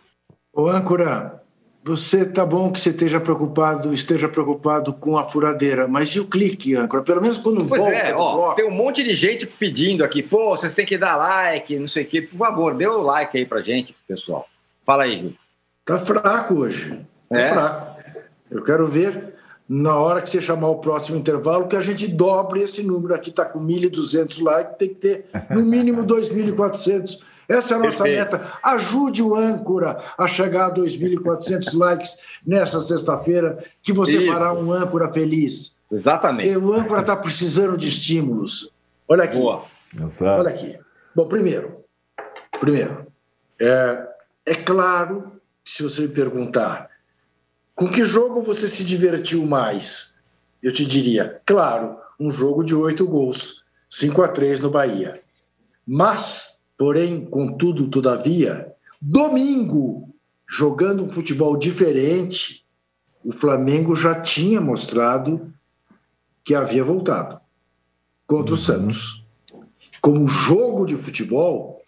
[0.52, 1.42] O âncora,
[1.84, 6.26] você tá bom que você esteja preocupado, esteja preocupado com a furadeira, mas e o
[6.26, 7.02] clique, âncora?
[7.02, 7.94] Pelo menos quando pois volta.
[7.94, 11.78] É, ó, tem um monte de gente pedindo aqui, pô, vocês têm que dar like,
[11.78, 12.22] não sei o quê.
[12.22, 14.48] Por favor, dê o like aí pra gente, pessoal.
[14.86, 15.34] Fala aí, Gil.
[15.84, 16.98] Tá fraco hoje.
[17.28, 17.48] Tá é.
[17.50, 18.00] fraco.
[18.50, 19.34] Eu quero ver
[19.68, 23.30] na hora que você chamar o próximo intervalo que a gente dobre esse número aqui,
[23.30, 28.36] tá com 1.200 likes, tem que ter no mínimo 2.400 essa é a nossa Perfeito.
[28.36, 28.58] meta.
[28.62, 34.32] Ajude o âncora a chegar a 2.400 likes nessa sexta-feira, que você Isso.
[34.32, 35.78] fará um âncora feliz.
[35.90, 36.50] Exatamente.
[36.50, 38.70] E o âncora está precisando de estímulos.
[39.08, 39.38] Olha aqui.
[39.38, 39.64] Boa.
[40.20, 40.78] Olha aqui.
[41.14, 41.84] Bom, primeiro,
[42.58, 43.06] primeiro,
[43.60, 44.08] é,
[44.46, 46.90] é claro que se você me perguntar
[47.74, 50.18] com que jogo você se divertiu mais,
[50.62, 55.20] eu te diria, claro, um jogo de oito gols, 5 a 3 no Bahia.
[55.86, 60.14] Mas Porém, contudo, todavia, domingo,
[60.48, 62.64] jogando um futebol diferente,
[63.24, 65.52] o Flamengo já tinha mostrado
[66.44, 67.40] que havia voltado
[68.26, 68.62] contra o uhum.
[68.62, 69.24] Santos.
[70.00, 71.80] Como jogo de futebol,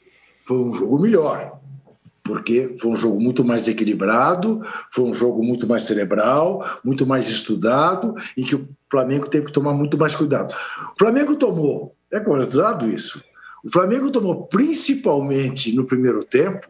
[0.45, 1.61] foi um jogo melhor,
[2.25, 7.29] porque foi um jogo muito mais equilibrado, foi um jogo muito mais cerebral, muito mais
[7.29, 10.55] estudado, e que o Flamengo teve que tomar muito mais cuidado.
[10.95, 13.23] O Flamengo tomou, é gozado isso,
[13.67, 16.69] o Flamengo tomou, principalmente no primeiro tempo,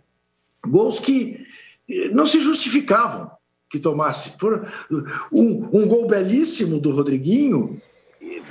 [0.66, 1.46] gols que
[1.88, 3.30] eh, não se justificavam
[3.68, 4.32] que tomasse.
[4.38, 4.64] Foram
[5.30, 7.80] um, um gol belíssimo do Rodriguinho,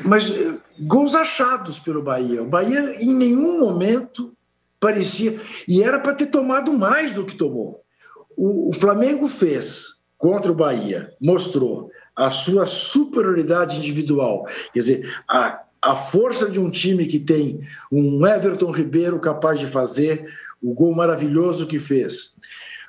[0.04, 2.44] mas eh, gols achados pelo Bahia.
[2.44, 4.32] O Bahia, em nenhum momento,
[4.80, 5.42] parecia.
[5.68, 7.82] E era para ter tomado mais do que tomou.
[8.38, 14.48] O, o Flamengo fez contra o Bahia, mostrou a sua superioridade individual.
[14.72, 17.62] Quer dizer, a a força de um time que tem
[17.92, 22.36] um Everton Ribeiro capaz de fazer o gol maravilhoso que fez.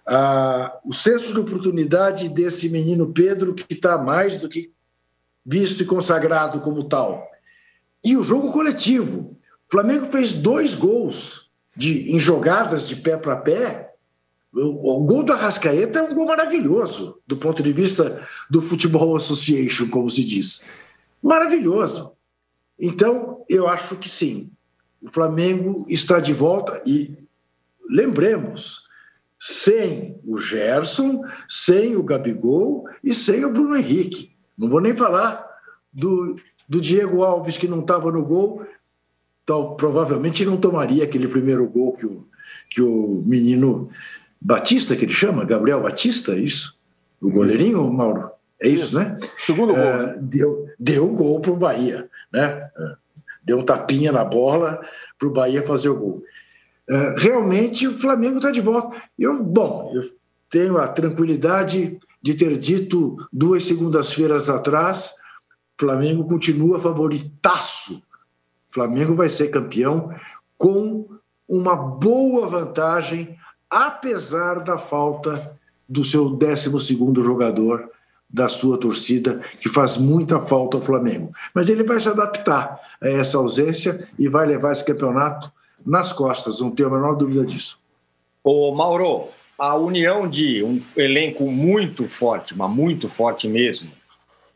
[0.07, 4.73] Ah, o senso de oportunidade desse menino Pedro, que está mais do que
[5.45, 7.31] visto e consagrado como tal.
[8.03, 9.37] E o jogo coletivo.
[9.69, 13.93] O Flamengo fez dois gols de, em jogadas de pé para pé.
[14.55, 19.15] O, o gol do Arrascaeta é um gol maravilhoso, do ponto de vista do Futebol
[19.17, 20.67] Association, como se diz.
[21.23, 22.16] Maravilhoso.
[22.79, 24.51] Então, eu acho que sim.
[25.01, 27.17] O Flamengo está de volta e
[27.89, 28.87] lembremos,
[29.39, 34.33] sem o Gerson, sem o Gabigol e sem o Bruno Henrique.
[34.57, 35.47] Não vou nem falar
[35.93, 36.37] do,
[36.69, 38.67] do Diego Alves, que não estava no gol,
[39.45, 42.25] tal, provavelmente não tomaria aquele primeiro gol que o,
[42.69, 43.91] que o menino
[44.41, 46.77] Batista, que ele chama, Gabriel Batista, é isso?
[47.21, 48.31] O goleirinho, Mauro?
[48.61, 48.99] É isso, isso.
[48.99, 49.19] né?
[49.45, 49.83] Segundo gol.
[49.83, 52.71] É, deu, deu gol para o Bahia né?
[53.43, 54.81] Deu um tapinha na bola
[55.19, 56.23] para o Bahia fazer o gol.
[56.89, 59.03] É, realmente o Flamengo está de volta.
[59.19, 60.03] Eu, bom, eu
[60.51, 65.15] tenho a tranquilidade de ter dito duas segundas-feiras atrás:
[65.79, 68.07] Flamengo continua favoritaço.
[68.71, 70.15] Flamengo vai ser campeão
[70.59, 71.09] com
[71.49, 73.39] uma boa vantagem,
[73.71, 75.59] apesar da falta
[75.89, 76.71] do seu 12
[77.17, 77.91] jogador
[78.29, 81.33] da sua torcida, que faz muita falta ao Flamengo.
[81.55, 85.53] Mas ele vai se adaptar a essa ausência e vai levar esse campeonato
[85.85, 87.79] nas costas, não tenho a menor dúvida disso.
[88.43, 93.91] Ô Mauro, a união de um elenco muito forte, mas muito forte mesmo,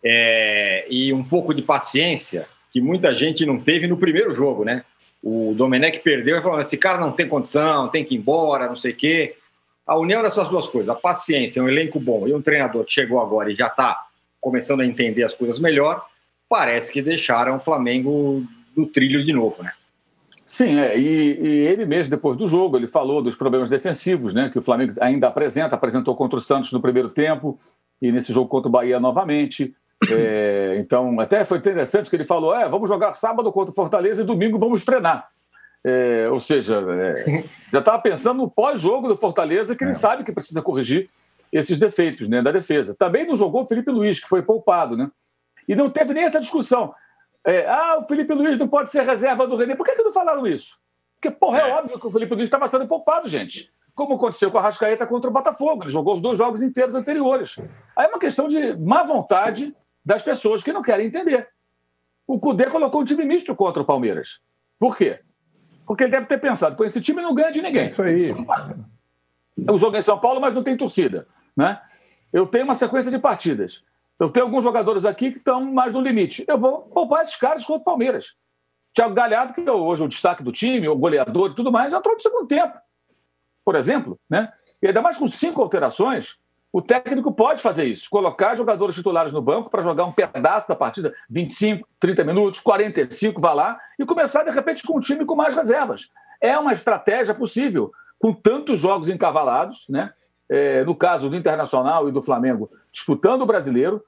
[0.05, 4.85] é, e um pouco de paciência, que muita gente não teve no primeiro jogo, né?
[5.23, 8.77] O Domenech perdeu e falou: esse cara não tem condição, tem que ir embora, não
[8.77, 9.35] sei o quê
[9.91, 13.19] a união dessas duas coisas, a paciência, um elenco bom e um treinador que chegou
[13.19, 14.01] agora e já está
[14.41, 16.07] começando a entender as coisas melhor,
[16.49, 18.45] parece que deixaram o Flamengo
[18.77, 19.73] no trilho de novo, né?
[20.47, 24.49] Sim, é, e, e, ele mesmo, depois do jogo, ele falou dos problemas defensivos, né,
[24.49, 27.59] que o Flamengo ainda apresenta, apresentou contra o Santos no primeiro tempo,
[28.01, 29.75] e nesse jogo contra o Bahia novamente.
[30.09, 34.23] É, então, até foi interessante que ele falou: é, vamos jogar sábado contra o Fortaleza
[34.23, 35.29] e domingo vamos treinar.
[35.85, 39.95] É, ou seja, é, já estava pensando no pós-jogo do Fortaleza, que ele é.
[39.95, 41.09] sabe que precisa corrigir
[41.53, 42.95] esses defeitos né, da defesa.
[42.95, 45.11] Também não jogou o Felipe Luiz, que foi poupado, né?
[45.67, 46.95] E não teve nem essa discussão.
[47.45, 49.75] É, ah, o Felipe Luiz não pode ser reserva do René.
[49.75, 50.79] Por que, que não falaram isso?
[51.21, 51.75] Porque, porra, é, é.
[51.75, 53.73] óbvio que o Felipe Luiz estava sendo poupado, gente.
[53.95, 55.85] Como aconteceu com a Rascaeta contra o Botafogo.
[55.85, 57.59] Ele jogou os dois jogos inteiros anteriores.
[57.97, 59.75] Aí é uma questão de má vontade
[60.05, 61.49] das pessoas que não querem entender.
[62.27, 64.41] O Cudê colocou um time misto contra o Palmeiras.
[64.79, 65.21] Por quê?
[65.91, 67.87] Porque ele deve ter pensado, pô, esse time não ganha de ninguém.
[67.87, 68.33] Isso aí.
[69.67, 71.27] Eu jogo em São Paulo, mas não tem torcida.
[71.57, 71.81] Né?
[72.33, 73.83] Eu tenho uma sequência de partidas.
[74.17, 76.45] Eu tenho alguns jogadores aqui que estão mais no limite.
[76.47, 78.37] Eu vou poupar esses caras contra o Palmeiras.
[78.95, 82.15] Thiago Galhardo, que é hoje o destaque do time, o goleador e tudo mais, entrou
[82.15, 82.79] no segundo tempo.
[83.65, 84.53] Por exemplo, né?
[84.81, 86.39] E ainda mais com cinco alterações,
[86.73, 90.77] O técnico pode fazer isso, colocar jogadores titulares no banco para jogar um pedaço da
[90.77, 95.35] partida, 25, 30 minutos, 45, vá lá, e começar, de repente, com um time com
[95.35, 96.11] mais reservas.
[96.41, 100.13] É uma estratégia possível, com tantos jogos encavalados, né?
[100.49, 104.05] É, no caso do Internacional e do Flamengo, disputando o brasileiro,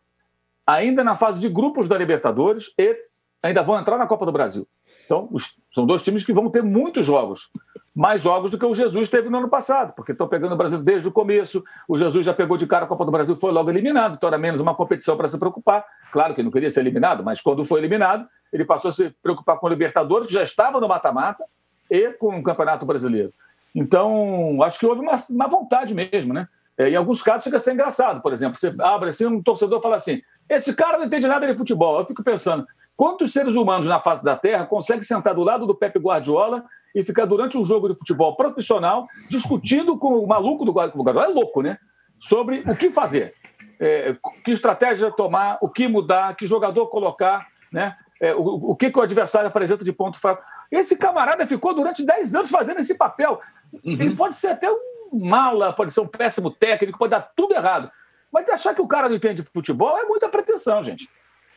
[0.67, 2.97] ainda na fase de grupos da Libertadores e
[3.43, 4.67] ainda vão entrar na Copa do Brasil.
[5.05, 7.51] Então, os, são dois times que vão ter muitos jogos
[7.95, 10.79] mais jogos do que o Jesus teve no ano passado, porque estão pegando o Brasil
[10.79, 11.63] desde o começo.
[11.87, 14.39] O Jesus já pegou de cara a Copa do Brasil, foi logo eliminado, então era
[14.39, 15.85] menos uma competição para se preocupar.
[16.11, 19.59] Claro que não queria ser eliminado, mas quando foi eliminado, ele passou a se preocupar
[19.59, 21.45] com o Libertadores, que já estava no mata-mata,
[21.91, 23.35] e com o Campeonato Brasileiro.
[23.75, 26.49] Então, acho que houve uma, uma vontade mesmo, né?
[26.79, 29.83] É, em alguns casos fica a ser engraçado, por exemplo, você abre assim, um torcedor
[29.83, 31.99] fala assim: esse cara não entende nada de futebol.
[31.99, 32.67] Eu fico pensando,
[32.97, 36.65] quantos seres humanos na face da Terra conseguem sentar do lado do Pepe Guardiola
[36.95, 41.29] e ficar durante um jogo de futebol profissional discutindo com o maluco do Guardiola, é
[41.29, 41.79] louco, né?
[42.19, 43.35] Sobre o que fazer,
[43.81, 47.97] é, que estratégia tomar, o que mudar, que jogador colocar, né?
[48.21, 50.45] É, o, o, que, que o adversário apresenta de ponto fraco.
[50.71, 53.41] Esse camarada ficou durante 10 anos fazendo esse papel.
[53.73, 53.93] Uhum.
[53.93, 54.79] Ele pode ser até um
[55.13, 57.91] mala, pode ser um péssimo técnico, pode dar tudo errado.
[58.33, 61.09] Mas achar que o cara não entende futebol é muita pretensão, gente.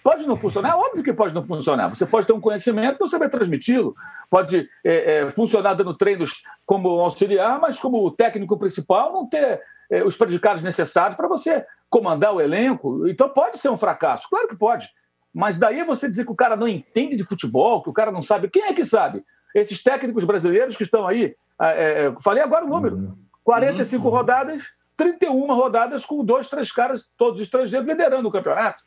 [0.05, 0.69] Pode não funcionar?
[0.69, 1.87] É óbvio que pode não funcionar.
[1.87, 3.95] Você pode ter um conhecimento, então você vai transmiti-lo.
[4.29, 10.03] Pode é, é, funcionar dando treinos como auxiliar, mas como técnico principal, não ter é,
[10.03, 13.07] os predicados necessários para você comandar o elenco.
[13.07, 14.87] Então pode ser um fracasso, claro que pode.
[15.33, 18.21] Mas daí você dizer que o cara não entende de futebol, que o cara não
[18.21, 18.47] sabe.
[18.47, 19.25] Quem é que sabe?
[19.55, 21.35] Esses técnicos brasileiros que estão aí.
[21.59, 24.13] É, é, falei agora o número: 45 uhum.
[24.13, 28.83] rodadas, 31 rodadas com dois, três caras, todos estrangeiros, liderando o campeonato.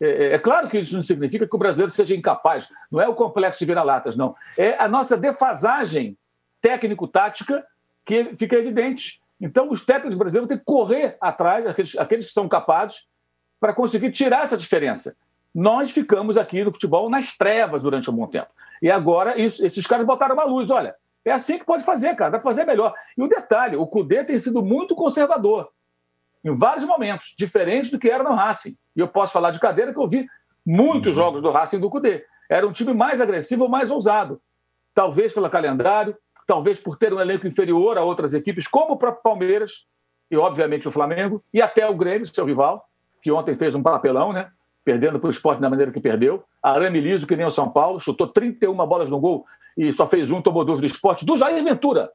[0.00, 3.08] É, é, é, claro que isso não significa que o brasileiro seja incapaz, não é
[3.08, 4.34] o complexo de vira-latas, não.
[4.56, 6.16] É a nossa defasagem
[6.62, 7.64] técnico-tática
[8.04, 9.20] que fica evidente.
[9.40, 13.08] Então, os técnicos brasileiros têm que correr atrás, aqueles, aqueles que são capazes,
[13.60, 15.14] para conseguir tirar essa diferença.
[15.54, 18.48] Nós ficamos aqui no futebol nas trevas durante um bom tempo.
[18.80, 20.70] E agora, isso, esses caras botaram uma luz.
[20.70, 20.94] Olha,
[21.24, 22.94] é assim que pode fazer, cara, dá para fazer melhor.
[23.16, 25.70] E o detalhe: o Cudê tem sido muito conservador
[26.44, 28.76] em vários momentos, diferente do que era no Racing.
[28.96, 30.26] E eu posso falar de cadeira que eu vi
[30.64, 31.22] muitos uhum.
[31.22, 32.24] jogos do Racing do Cudê.
[32.48, 34.40] Era um time mais agressivo, mais ousado.
[34.94, 36.16] Talvez pelo calendário,
[36.46, 39.86] talvez por ter um elenco inferior a outras equipes, como o próprio Palmeiras
[40.30, 42.84] e, obviamente, o Flamengo, e até o Grêmio, seu rival,
[43.22, 44.50] que ontem fez um papelão, né?
[44.84, 46.42] Perdendo para o esporte da maneira que perdeu.
[46.62, 49.44] Arame liso, que nem o São Paulo, chutou 31 bolas no gol
[49.76, 52.10] e só fez um, tomou duas do esporte, do Jair Ventura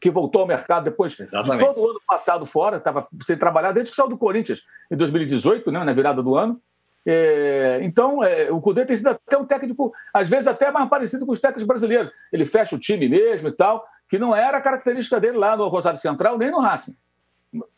[0.00, 1.58] que voltou ao mercado depois Exatamente.
[1.58, 4.96] de todo o ano passado fora, estava sem trabalhar desde que saiu do Corinthians em
[4.96, 6.60] 2018, né, na virada do ano.
[7.04, 11.26] É, então, é, o Cudê tem sido até um técnico, às vezes até mais parecido
[11.26, 12.10] com os técnicos brasileiros.
[12.32, 15.68] Ele fecha o time mesmo e tal, que não era a característica dele lá no
[15.68, 16.96] Rosário Central, nem no Racing.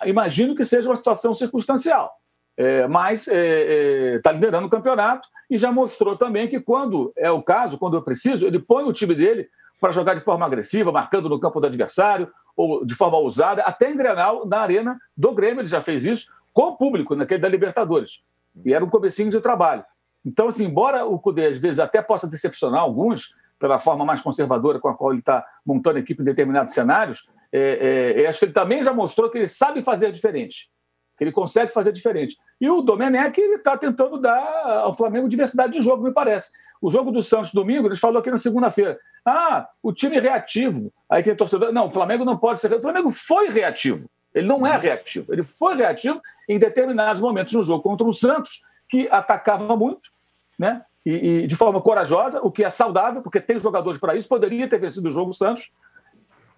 [0.04, 2.12] Imagino que seja uma situação circunstancial.
[2.54, 7.30] É, mas está é, é, liderando o campeonato e já mostrou também que, quando é
[7.30, 9.48] o caso, quando eu preciso, ele põe o time dele
[9.82, 13.90] para jogar de forma agressiva, marcando no campo do adversário, ou de forma ousada, até
[13.90, 17.48] em Grenal, na arena do Grêmio, ele já fez isso com o público, naquele da
[17.48, 18.22] Libertadores.
[18.64, 19.84] E era um comecinho de trabalho.
[20.24, 24.78] Então, assim, embora o Cudê, às vezes, até possa decepcionar alguns, pela forma mais conservadora
[24.78, 28.44] com a qual ele está montando a equipe em determinados cenários, é, é, acho que
[28.44, 30.70] ele também já mostrou que ele sabe fazer diferente,
[31.18, 32.36] que ele consegue fazer diferente.
[32.60, 36.52] E o Domenech está tentando dar ao Flamengo diversidade de jogo, me parece.
[36.80, 38.96] O jogo do Santos domingo, eles falou aqui na segunda-feira.
[39.24, 40.92] Ah, o time reativo.
[41.08, 41.72] Aí tem torcedor.
[41.72, 42.72] Não, o Flamengo não pode ser.
[42.72, 44.08] O Flamengo foi reativo.
[44.34, 45.32] Ele não é reativo.
[45.32, 50.10] Ele foi reativo em determinados momentos no jogo contra o Santos, que atacava muito,
[50.58, 50.84] né?
[51.04, 54.28] E, e de forma corajosa, o que é saudável, porque tem jogadores para isso.
[54.28, 55.70] Poderia ter vencido o jogo o Santos.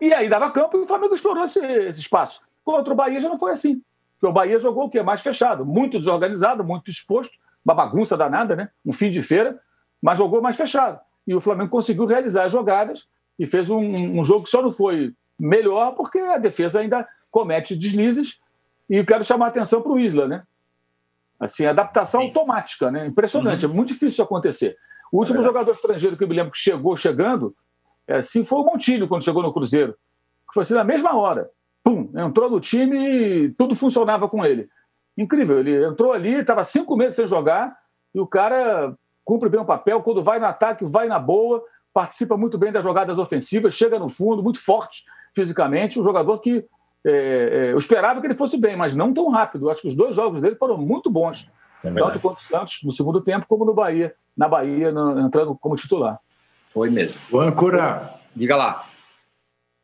[0.00, 2.42] E aí dava campo e o Flamengo explorou esse, esse espaço.
[2.64, 3.82] Contra o Bahia já não foi assim.
[4.14, 5.02] Porque o Bahia jogou o quê?
[5.02, 8.70] Mais fechado, muito desorganizado, muito exposto, uma bagunça danada, né?
[8.84, 9.60] Um fim de feira,
[10.00, 13.06] mas jogou mais fechado e o Flamengo conseguiu realizar as jogadas
[13.38, 17.74] e fez um, um jogo que só não foi melhor porque a defesa ainda comete
[17.74, 18.40] deslizes.
[18.88, 20.42] E quero chamar a atenção para o Isla, né?
[21.40, 22.26] Assim, adaptação Sim.
[22.28, 23.06] automática, né?
[23.06, 23.72] Impressionante, uhum.
[23.72, 24.76] é muito difícil isso acontecer.
[25.10, 27.54] O último é jogador estrangeiro que eu me lembro que chegou chegando,
[28.08, 29.92] assim, foi o Montilho quando chegou no Cruzeiro.
[30.48, 31.50] Que foi assim na mesma hora.
[31.82, 32.98] Pum, entrou no time
[33.46, 34.68] e tudo funcionava com ele.
[35.16, 37.76] Incrível, ele entrou ali, estava cinco meses sem jogar,
[38.14, 41.62] e o cara cumpre bem o papel, quando vai no ataque, vai na boa,
[41.92, 45.04] participa muito bem das jogadas ofensivas, chega no fundo, muito forte
[45.34, 46.64] fisicamente, um jogador que
[47.06, 49.66] é, é, eu esperava que ele fosse bem, mas não tão rápido.
[49.66, 51.50] Eu acho que os dois jogos dele foram muito bons,
[51.82, 55.54] é tanto contra o Santos no segundo tempo, como no Bahia, na Bahia, no, entrando
[55.54, 56.18] como titular.
[56.72, 57.18] Foi mesmo.
[57.30, 58.14] O Ancora.
[58.34, 58.86] Diga lá.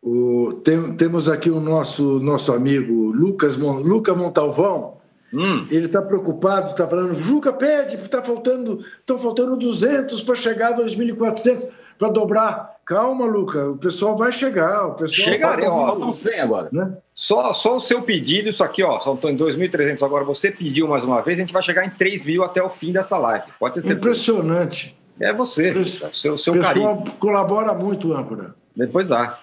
[0.03, 5.00] O, tem, temos aqui o nosso, nosso amigo Lucas Luca Montalvão.
[5.33, 5.67] Hum.
[5.71, 10.77] Ele está preocupado, está falando, Juca pede, está faltando, estão faltando 200 para chegar a
[10.79, 11.69] 2.400
[11.99, 12.81] para dobrar.
[12.85, 14.87] Calma, Luca, o pessoal vai chegar.
[14.87, 16.69] O pessoal Chegarei, ó, 100 agora.
[16.73, 16.97] Né?
[17.15, 20.25] Só, só o seu pedido, isso aqui, ó, são em 2.300 agora.
[20.25, 22.91] Você pediu mais uma vez, a gente vai chegar em 3 mil até o fim
[22.91, 23.45] dessa live.
[23.61, 23.99] Pode ter certeza.
[23.99, 24.99] Impressionante.
[25.21, 27.17] É você, o seu, seu pessoal carinho.
[27.19, 28.55] colabora muito, âncora.
[28.75, 29.39] Depois há.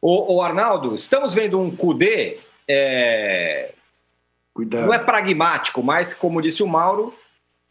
[0.00, 2.36] O, o Arnaldo, estamos vendo um CUDE.
[2.68, 3.72] É...
[4.54, 4.86] Cuidado.
[4.86, 7.14] Não é pragmático, mas, como disse o Mauro,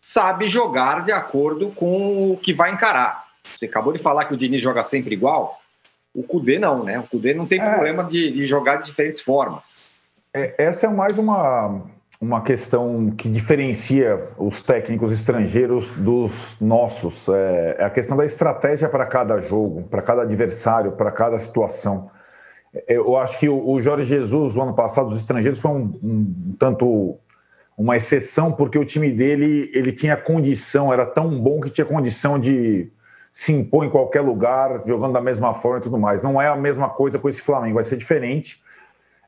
[0.01, 3.25] sabe jogar de acordo com o que vai encarar.
[3.55, 5.59] Você acabou de falar que o Diniz joga sempre igual.
[6.13, 6.99] O Cudê não, né?
[6.99, 7.69] O Cudê não tem é.
[7.69, 9.79] problema de, de, jogar de diferentes formas.
[10.33, 11.81] É, essa é mais uma,
[12.19, 17.29] uma questão que diferencia os técnicos estrangeiros dos nossos.
[17.29, 22.09] É, é a questão da estratégia para cada jogo, para cada adversário, para cada situação.
[22.87, 27.17] Eu acho que o Jorge Jesus, o ano passado, os estrangeiros, foi um, um tanto
[27.77, 32.39] uma exceção, porque o time dele ele tinha condição, era tão bom que tinha condição
[32.39, 32.91] de
[33.33, 36.21] se impor em qualquer lugar, jogando da mesma forma e tudo mais.
[36.21, 38.61] Não é a mesma coisa com esse Flamengo, vai ser diferente.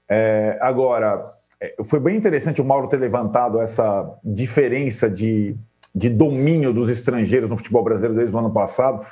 [0.07, 5.55] É, agora, é, foi bem interessante o Mauro ter levantado essa diferença de,
[5.95, 9.05] de domínio dos estrangeiros no futebol brasileiro desde o ano passado,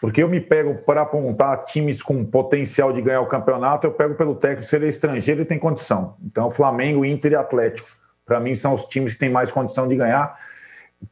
[0.00, 4.14] porque eu me pego para apontar times com potencial de ganhar o campeonato, eu pego
[4.14, 6.16] pelo técnico, se ele é estrangeiro, ele tem condição.
[6.24, 7.88] Então, Flamengo, Inter e Atlético,
[8.24, 10.38] para mim, são os times que têm mais condição de ganhar,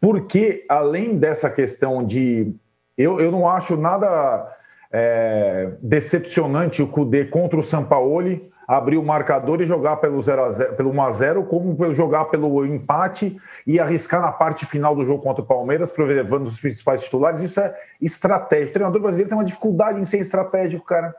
[0.00, 2.54] porque além dessa questão de
[2.96, 4.56] eu, eu não acho nada
[4.90, 10.52] é, decepcionante o Cudê contra o Sampaoli abrir o marcador e jogar pelo 0 a
[10.52, 13.36] 0, pelo 1 a 0 como jogar pelo empate
[13.66, 17.42] e arriscar na parte final do jogo contra o Palmeiras, preservando os principais titulares.
[17.42, 18.68] Isso é estratégia.
[18.68, 21.14] O treinador brasileiro tem uma dificuldade em ser estratégico, cara.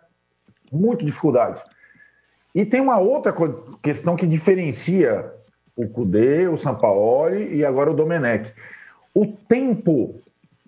[0.72, 1.64] Muito dificuldade.
[2.54, 3.34] E tem uma outra
[3.82, 5.32] questão que diferencia
[5.76, 8.52] o Cudê, o Sampaoli e agora o Domenech.
[9.14, 10.16] O tempo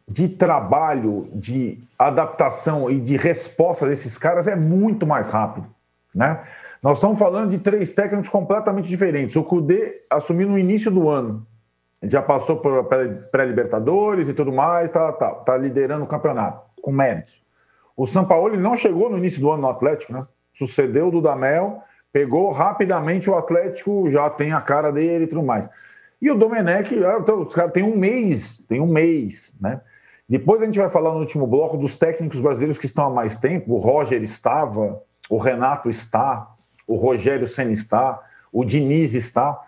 [0.07, 5.67] de trabalho, de adaptação e de resposta desses caras é muito mais rápido,
[6.13, 6.39] né?
[6.82, 9.36] Nós estamos falando de três técnicos completamente diferentes.
[9.36, 11.45] O Cudê assumiu no início do ano,
[12.03, 12.86] já passou por
[13.32, 17.43] pré-libertadores e tudo mais, tá, tá, tá liderando o campeonato com méritos.
[17.97, 20.25] O Sampaoli não chegou no início do ano no Atlético, né?
[20.53, 25.67] Sucedeu o Dudamel, pegou rapidamente o Atlético, já tem a cara dele e tudo mais.
[26.21, 29.82] E o Domenech, ah, então, os caras têm um mês, tem um mês, né?
[30.27, 33.38] Depois a gente vai falar no último bloco dos técnicos brasileiros que estão há mais
[33.39, 33.73] tempo.
[33.73, 36.47] O Roger estava, o Renato está,
[36.89, 38.19] o Rogério Senna está,
[38.51, 39.61] o Diniz está.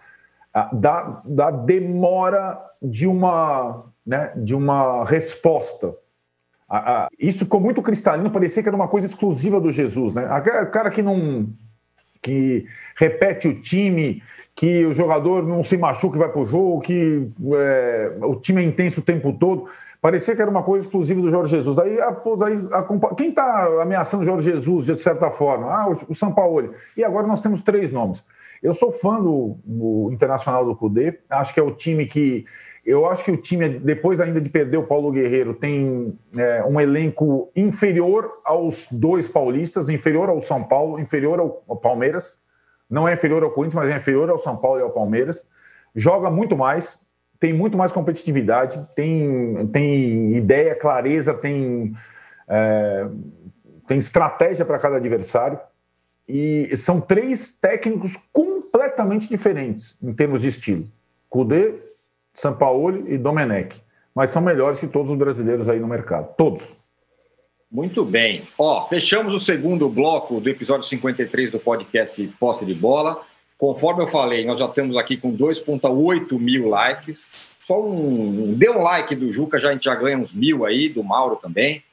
[0.54, 5.96] Ah, da, da demora de uma, né, de uma resposta.
[7.20, 10.14] Isso ficou muito cristalino, parecia que era uma coisa exclusiva do Jesus.
[10.14, 10.24] Né?
[10.26, 11.48] O cara que não.
[12.22, 12.66] que
[12.96, 14.24] repete o time,
[14.56, 18.62] que o jogador não se machuca e vai para o jogo, que é, o time
[18.62, 19.70] é intenso o tempo todo.
[20.02, 21.76] Parecia que era uma coisa exclusiva do Jorge Jesus.
[21.76, 25.72] Daí, a, daí a, quem está ameaçando o Jorge Jesus, de certa forma?
[25.72, 26.74] Ah, o, o São Paulo.
[26.98, 28.24] E agora nós temos três nomes.
[28.64, 31.20] Eu sou fã do, do Internacional do Cudê.
[31.30, 32.46] Acho que é o time que.
[32.84, 36.82] Eu acho que o time, depois ainda de perder o Paulo Guerreiro, tem é, um
[36.82, 42.36] elenco inferior aos dois paulistas, inferior ao São Paulo, inferior ao, ao Palmeiras.
[42.90, 45.48] Não é inferior ao Corinthians, mas é inferior ao São Paulo e ao Palmeiras.
[45.96, 47.00] Joga muito mais,
[47.42, 51.98] tem muito mais competitividade, tem, tem ideia, clareza, tem,
[52.48, 53.08] é,
[53.88, 55.60] tem estratégia para cada adversário.
[56.30, 60.86] E são três técnicos completamente diferentes em termos de estilo:
[61.28, 61.74] Kudê,
[62.36, 63.82] Sampaoli e Domenech.
[64.14, 66.36] Mas são melhores que todos os brasileiros aí no mercado.
[66.38, 66.78] Todos.
[67.72, 68.44] Muito bem.
[68.56, 73.26] Ó, fechamos o segundo bloco do episódio 53 do podcast Posse de Bola.
[73.62, 77.48] Conforme eu falei, nós já estamos aqui com 2,8 mil likes.
[77.60, 78.56] Só um.
[78.58, 81.36] Dê um like do Juca, já, a gente já ganha uns mil aí, do Mauro
[81.36, 81.84] também.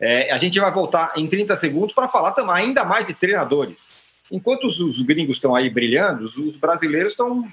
[0.00, 3.92] É, a gente vai voltar em 30 segundos para falar também ainda mais de treinadores.
[4.32, 7.46] Enquanto os, os gringos estão aí brilhando, os, os brasileiros estão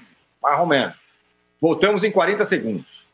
[0.44, 0.94] arrumando.
[1.60, 3.04] Voltamos em 40 segundos.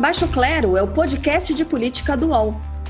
[0.00, 2.67] Baixo Clero é o podcast de política do UOL.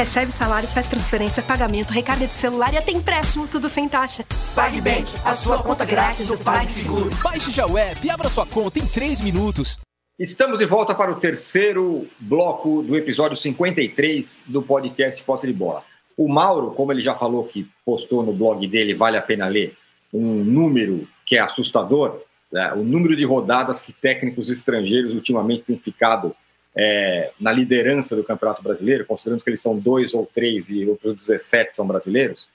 [0.00, 4.24] Recebe salário, faz transferência, pagamento, recarga de celular e até empréstimo, tudo sem taxa.
[4.54, 7.10] PagBank, a sua conta grátis do PagSeguro.
[7.22, 9.78] Baixe já o app e abra sua conta em 3 minutos.
[10.18, 15.84] Estamos de volta para o terceiro bloco do episódio 53 do podcast Posse de Bola.
[16.16, 19.76] O Mauro, como ele já falou que postou no blog dele, vale a pena ler,
[20.14, 22.72] um número que é assustador, né?
[22.72, 26.34] o número de rodadas que técnicos estrangeiros ultimamente têm ficado
[26.76, 31.16] é, na liderança do Campeonato Brasileiro, considerando que eles são dois ou três e outros
[31.16, 32.48] 17 são brasileiros.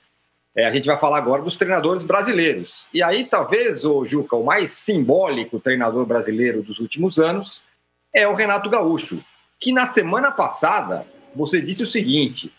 [0.56, 2.88] É, a gente vai falar agora dos treinadores brasileiros.
[2.94, 7.62] E aí, talvez, o Juca, o mais simbólico treinador brasileiro dos últimos anos
[8.14, 9.22] é o Renato Gaúcho,
[9.60, 11.06] que na semana passada
[11.36, 12.54] você disse o seguinte: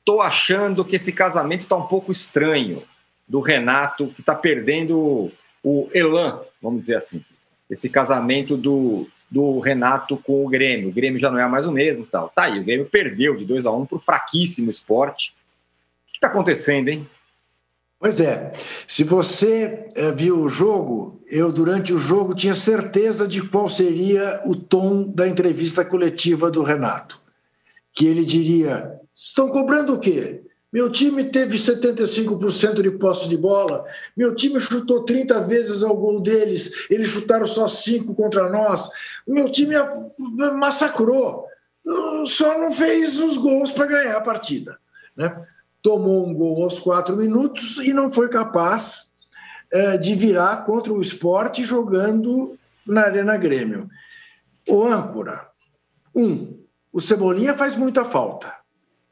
[0.00, 2.82] estou achando que esse casamento está um pouco estranho
[3.26, 5.30] do Renato, que está perdendo
[5.62, 7.24] o elan, vamos dizer assim.
[7.70, 10.88] Esse casamento do, do Renato com o Grêmio.
[10.88, 12.06] O Grêmio já não é mais o mesmo.
[12.06, 12.30] Tal.
[12.30, 15.34] Tá aí, o Grêmio perdeu de 2 a 1 um para o fraquíssimo esporte.
[16.06, 17.08] O que está acontecendo, hein?
[18.00, 18.52] Pois é,
[18.86, 24.40] se você é, viu o jogo, eu durante o jogo tinha certeza de qual seria
[24.46, 27.20] o tom da entrevista coletiva do Renato.
[27.92, 30.42] Que ele diria: estão cobrando o quê?
[30.72, 33.86] Meu time teve 75% de posse de bola.
[34.16, 36.72] Meu time chutou 30 vezes ao gol deles.
[36.90, 38.90] Eles chutaram só 5 contra nós.
[39.26, 39.74] Meu time
[40.58, 41.46] massacrou.
[42.26, 44.78] Só não fez os gols para ganhar a partida.
[45.16, 45.34] Né?
[45.82, 49.12] tomou um gol aos quatro minutos e não foi capaz
[49.72, 53.88] é, de virar contra o esporte jogando na Arena Grêmio.
[54.68, 55.48] O âncora,
[56.14, 56.58] um,
[56.92, 58.54] o Cebolinha faz muita falta.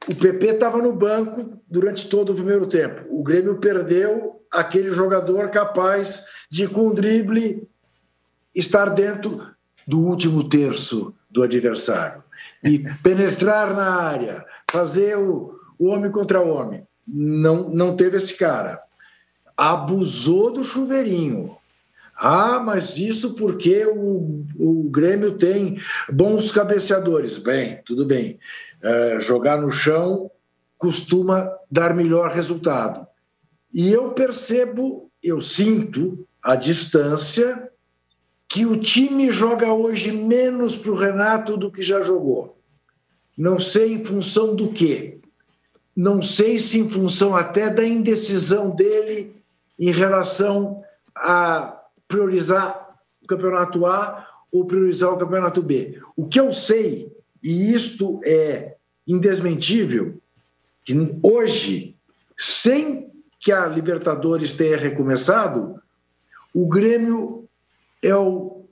[0.09, 3.05] O PP estava no banco durante todo o primeiro tempo.
[3.11, 7.69] O Grêmio perdeu aquele jogador capaz de, com um drible,
[8.55, 9.43] estar dentro
[9.87, 12.23] do último terço do adversário
[12.63, 16.87] e penetrar na área, fazer o, o homem contra homem.
[17.07, 18.81] Não, não teve esse cara.
[19.57, 21.57] Abusou do chuveirinho.
[22.17, 25.79] Ah, mas isso porque o, o Grêmio tem
[26.11, 27.39] bons cabeceadores.
[27.39, 28.39] Bem, tudo bem.
[28.83, 30.31] É, jogar no chão
[30.79, 33.07] costuma dar melhor resultado.
[33.73, 37.71] E eu percebo, eu sinto a distância
[38.49, 42.59] que o time joga hoje menos para o Renato do que já jogou.
[43.37, 45.17] Não sei em função do quê
[45.97, 49.35] não sei se em função até da indecisão dele
[49.79, 55.99] em relação a priorizar o campeonato A ou priorizar o campeonato B.
[56.15, 57.11] O que eu sei,
[57.47, 58.75] e isto é
[59.07, 60.21] indesmentível,
[60.85, 61.95] que hoje,
[62.37, 65.81] sem que a Libertadores tenha recomeçado,
[66.53, 67.49] o Grêmio
[68.03, 68.67] é o,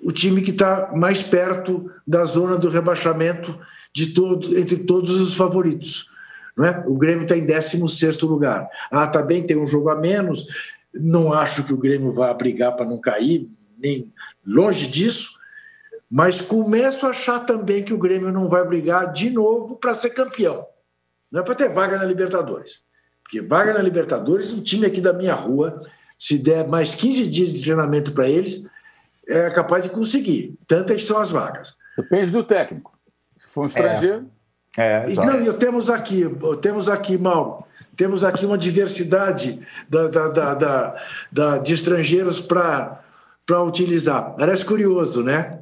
[0.00, 3.60] o time que está mais perto da zona do rebaixamento
[3.92, 6.10] de todo, entre todos os favoritos.
[6.56, 6.84] Não é?
[6.86, 8.66] O Grêmio está em 16 lugar.
[8.90, 10.46] Ah, tá tem um jogo a menos.
[10.94, 13.46] Não acho que o Grêmio vá brigar para não cair,
[13.78, 14.10] nem
[14.42, 15.35] longe disso.
[16.10, 20.10] Mas começo a achar também que o Grêmio não vai brigar de novo para ser
[20.10, 20.66] campeão.
[21.30, 22.84] Não é para ter vaga na Libertadores.
[23.22, 25.80] Porque vaga na Libertadores, um time aqui da minha rua,
[26.18, 28.64] se der mais 15 dias de treinamento para eles,
[29.26, 30.56] é capaz de conseguir.
[30.68, 31.76] Tantas são as vagas.
[31.96, 32.96] Depende do técnico.
[33.38, 34.30] Se for um estrangeiro.
[34.30, 34.36] É.
[34.76, 36.24] É, não, e temos aqui,
[36.60, 37.64] temos aqui, Mauro,
[37.96, 41.02] temos aqui uma diversidade da, da, da, da,
[41.32, 43.00] da de estrangeiros para
[43.64, 44.34] utilizar.
[44.36, 45.60] Parece curioso, né?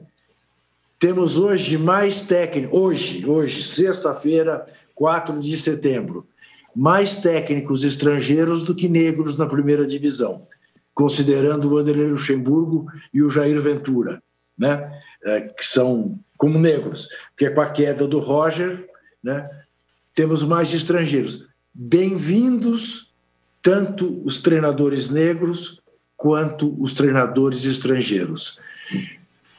[1.05, 6.27] Temos hoje mais técnicos, hoje, hoje, sexta-feira, 4 de setembro,
[6.75, 10.47] mais técnicos estrangeiros do que negros na primeira divisão,
[10.95, 14.23] considerando o Vanderlei Luxemburgo e o Jair Ventura,
[14.57, 14.99] né?
[15.23, 18.89] É, que são como negros, porque com a queda do Roger,
[19.23, 19.47] né?
[20.15, 21.47] temos mais estrangeiros.
[21.75, 23.13] Bem-vindos,
[23.61, 25.83] tanto os treinadores negros
[26.17, 28.59] quanto os treinadores estrangeiros.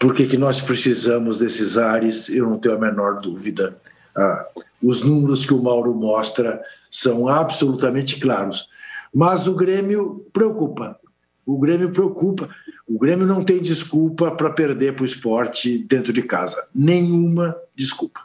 [0.05, 3.75] Porque que nós precisamos desses ares, eu não tenho a menor dúvida.
[4.15, 4.45] Ah,
[4.79, 8.69] os números que o Mauro mostra são absolutamente claros.
[9.11, 10.95] Mas o Grêmio preocupa.
[11.43, 12.47] O Grêmio preocupa.
[12.87, 16.67] O Grêmio não tem desculpa para perder para o esporte dentro de casa.
[16.71, 18.21] Nenhuma desculpa.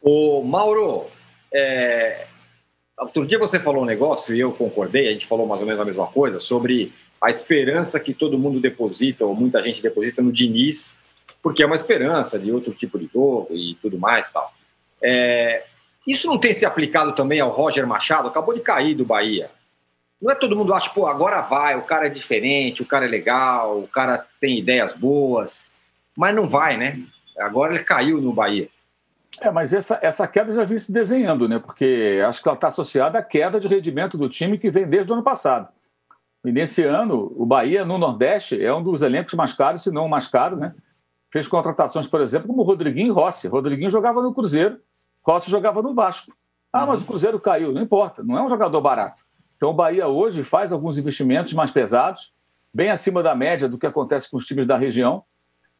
[0.00, 1.06] O Mauro,
[1.52, 2.24] é...
[2.96, 5.82] outro dia você falou um negócio e eu concordei, a gente falou mais ou menos
[5.82, 10.30] a mesma coisa, sobre a esperança que todo mundo deposita, ou muita gente deposita no
[10.30, 10.99] Diniz,
[11.42, 14.52] porque é uma esperança de outro tipo de jogo e tudo mais tal.
[15.02, 15.64] É...
[16.06, 18.28] Isso não tem se aplicado também ao Roger Machado?
[18.28, 19.50] Acabou de cair do Bahia.
[20.20, 23.08] Não é todo mundo acha, pô, agora vai, o cara é diferente, o cara é
[23.08, 25.66] legal, o cara tem ideias boas,
[26.16, 27.00] mas não vai, né?
[27.38, 28.68] Agora ele caiu no Bahia.
[29.40, 31.58] É, mas essa, essa queda já vem se desenhando, né?
[31.58, 35.10] Porque acho que ela está associada à queda de rendimento do time que vem desde
[35.10, 35.68] o ano passado.
[36.44, 40.06] E nesse ano, o Bahia, no Nordeste, é um dos elencos mais caros, se não
[40.06, 40.74] o mais caro, né?
[41.32, 43.48] Fez contratações, por exemplo, como o Rodriguinho e Rossi.
[43.48, 44.80] Rodriguinho jogava no Cruzeiro,
[45.22, 46.32] Rossi jogava no Vasco.
[46.72, 47.72] Ah, mas o Cruzeiro caiu.
[47.72, 49.24] Não importa, não é um jogador barato.
[49.56, 52.32] Então o Bahia hoje faz alguns investimentos mais pesados,
[52.72, 55.22] bem acima da média do que acontece com os times da região,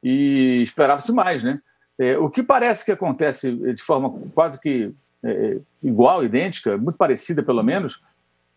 [0.03, 1.61] e esperava-se mais, né?
[1.99, 4.93] É, o que parece que acontece de forma quase que
[5.23, 8.03] é, igual, idêntica, muito parecida pelo menos,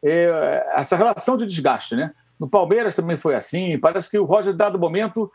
[0.04, 2.14] é essa relação de desgaste, né?
[2.40, 5.32] No Palmeiras também foi assim, parece que o Roger, dado momento,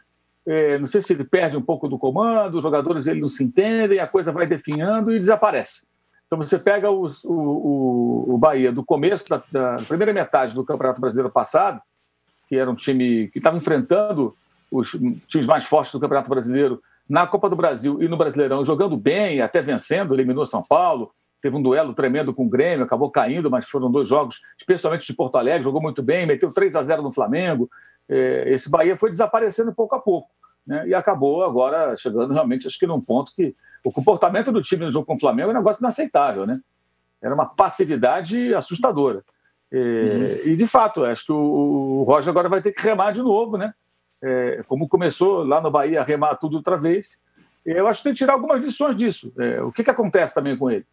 [0.80, 3.98] não sei se ele perde um pouco do comando, os jogadores ele não se entendem,
[3.98, 5.86] a coisa vai definhando e desaparece.
[6.26, 11.00] Então você pega o, o, o, Bahia do começo da, da, primeira metade do Campeonato
[11.00, 11.80] Brasileiro passado,
[12.48, 14.34] que era um time que estava enfrentando
[14.70, 14.90] os
[15.26, 19.40] times mais fortes do Campeonato Brasileiro na Copa do Brasil e no Brasileirão, jogando bem,
[19.40, 23.66] até vencendo, eliminou São Paulo, teve um duelo tremendo com o Grêmio, acabou caindo, mas
[23.66, 27.12] foram dois jogos, especialmente de Porto Alegre, jogou muito bem, meteu 3 a 0 no
[27.12, 27.70] Flamengo.
[28.08, 30.30] É, esse Bahia foi desaparecendo pouco a pouco.
[30.66, 30.88] Né?
[30.88, 34.90] E acabou agora chegando realmente, acho que num ponto que o comportamento do time no
[34.90, 36.60] jogo com o Flamengo é um negócio inaceitável, né?
[37.22, 39.24] Era uma passividade assustadora.
[39.72, 40.52] E, uhum.
[40.52, 41.36] e de fato, acho que o,
[42.00, 43.72] o, Roger agora vai ter que remar de novo, né?
[44.20, 47.18] É, como começou lá no Bahia a remar tudo outra vez.
[47.64, 49.32] Eu acho que tem que tirar algumas lições disso.
[49.38, 50.86] É, o que, que acontece também com ele?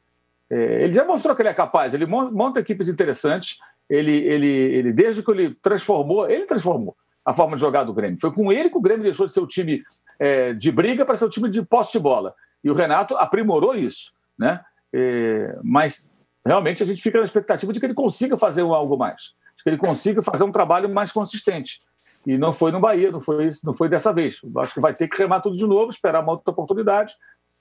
[0.49, 3.59] É, ele já mostrou que ele é capaz, ele monta equipes interessantes.
[3.89, 6.95] Ele, ele, ele, desde que ele transformou, ele transformou
[7.26, 8.19] a forma de jogar do Grêmio.
[8.19, 9.84] Foi com ele que o Grêmio deixou de ser o time
[10.19, 12.36] é, de briga para ser o time de posse de bola.
[12.63, 14.61] E o Renato aprimorou isso, né?
[14.93, 16.09] É, mas
[16.45, 19.69] realmente a gente fica na expectativa de que ele consiga fazer algo mais, de que
[19.69, 21.80] ele consiga fazer um trabalho mais consistente.
[22.26, 24.39] E não foi no Bahia, não foi, não foi dessa vez.
[24.57, 27.13] Acho que vai ter que remar tudo de novo, esperar uma outra oportunidade.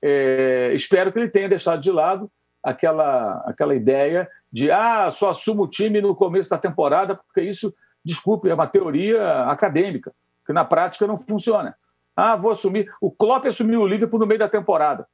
[0.02, 2.30] É, espero que ele tenha deixado de lado
[2.62, 7.72] aquela, aquela ideia de ah, só assumo o time no começo da temporada, porque isso,
[8.04, 10.12] desculpe, é uma teoria acadêmica,
[10.46, 11.76] que na prática não funciona.
[12.16, 12.92] Ah, vou assumir.
[13.00, 15.06] O Klopp assumiu o Liverpool no meio da temporada.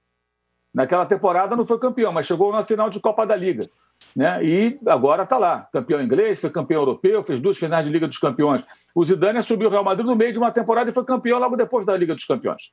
[0.72, 3.64] Naquela temporada não foi campeão, mas chegou na final de Copa da Liga.
[4.14, 4.45] Né?
[4.45, 8.18] E agora está lá, campeão inglês, foi campeão europeu, fez duas finais de Liga dos
[8.18, 8.64] Campeões.
[8.95, 11.57] O Zidane assumiu o Real Madrid no meio de uma temporada e foi campeão logo
[11.57, 12.72] depois da Liga dos Campeões.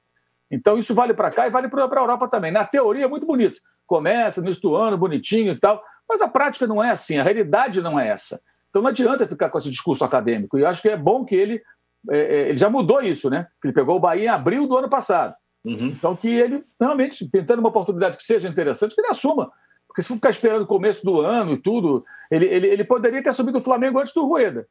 [0.49, 2.51] Então isso vale para cá e vale para a Europa também.
[2.51, 3.59] Na teoria é muito bonito.
[3.85, 7.81] Começa no do ano, bonitinho e tal, mas a prática não é assim, a realidade
[7.81, 8.39] não é essa.
[8.77, 10.55] Então não adianta ficar com esse discurso acadêmico.
[10.55, 11.63] E eu acho que é bom que ele
[12.11, 13.47] é, é, ele já mudou isso, né?
[13.63, 15.33] Ele pegou o Bahia em abril do ano passado.
[15.65, 15.87] Uhum.
[15.87, 19.51] Então, que ele realmente, tentando uma oportunidade que seja interessante, que ele assuma.
[19.87, 23.21] Porque se for ficar esperando o começo do ano e tudo, ele, ele, ele poderia
[23.23, 24.67] ter assumido o Flamengo antes do Rueda.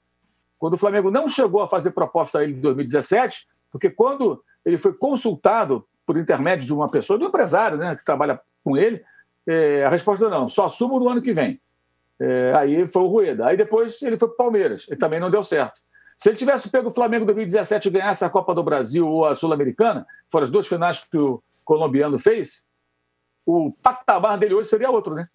[0.57, 4.79] Quando o Flamengo não chegou a fazer proposta a ele em 2017, porque quando ele
[4.79, 9.03] foi consultado por intermédio de uma pessoa, de um empresário né, que trabalha com ele,
[9.49, 11.61] é, a resposta não, só assumo no ano que vem.
[12.19, 13.47] É, aí foi o Rueda.
[13.47, 15.81] Aí depois ele foi para o Palmeiras, e também não deu certo.
[16.17, 19.27] Se ele tivesse pego o Flamengo em 2017 e ganhasse a Copa do Brasil ou
[19.27, 22.65] a Sul-Americana, foram as duas finais que o colombiano fez,
[23.45, 25.29] o patamar dele hoje seria outro, né?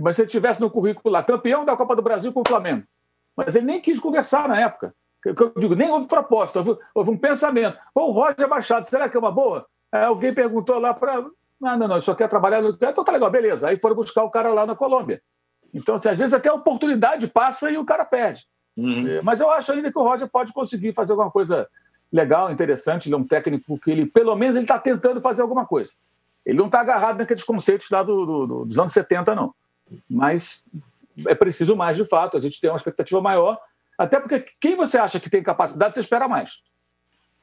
[0.00, 2.84] Mas se ele tivesse no currículo lá, campeão da Copa do Brasil com o Flamengo.
[3.36, 4.94] Mas ele nem quis conversar na época.
[5.24, 7.76] Eu digo, nem houve proposta, houve, houve um pensamento.
[7.92, 9.66] Pô, o Roger Machado, será que é uma boa?
[9.92, 11.26] Aí alguém perguntou lá para.
[11.62, 12.70] Ah, não, não, só quer trabalhar no.
[12.70, 13.68] Então tá legal, beleza.
[13.68, 15.20] Aí foram buscar o cara lá na Colômbia.
[15.72, 18.46] Então, assim, às vezes até a oportunidade passa e o cara perde.
[18.76, 19.06] Uhum.
[19.06, 21.68] É, mas eu acho ainda que o Roger pode conseguir fazer alguma coisa
[22.12, 23.08] legal, interessante.
[23.08, 25.92] Ele é um técnico que ele, pelo menos, ele está tentando fazer alguma coisa.
[26.44, 29.54] Ele não está agarrado naqueles conceitos lá do, do, dos anos 70, não.
[30.08, 30.62] Mas
[31.26, 32.36] é preciso mais, de fato.
[32.36, 33.58] A gente tem uma expectativa maior.
[33.98, 36.52] Até porque quem você acha que tem capacidade, você espera mais.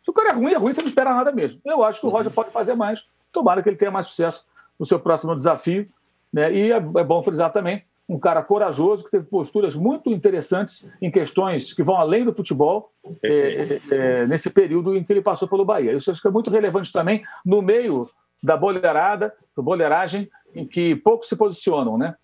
[0.03, 1.61] Se o cara é ruim, é ruim, você não espera nada mesmo.
[1.63, 3.05] Eu acho que o Roger pode fazer mais.
[3.32, 4.45] Tomara que ele tenha mais sucesso
[4.80, 5.88] no seu próximo desafio.
[6.34, 6.51] Né?
[6.51, 11.12] E é, é bom frisar também um cara corajoso, que teve posturas muito interessantes em
[11.12, 12.91] questões que vão além do futebol,
[13.22, 15.91] é, é, é, nesse período em que ele passou pelo Bahia.
[15.91, 18.05] Isso acho que é muito relevante também no meio
[18.41, 22.16] da boleirada, da boleiragem, em que poucos se posicionam, né?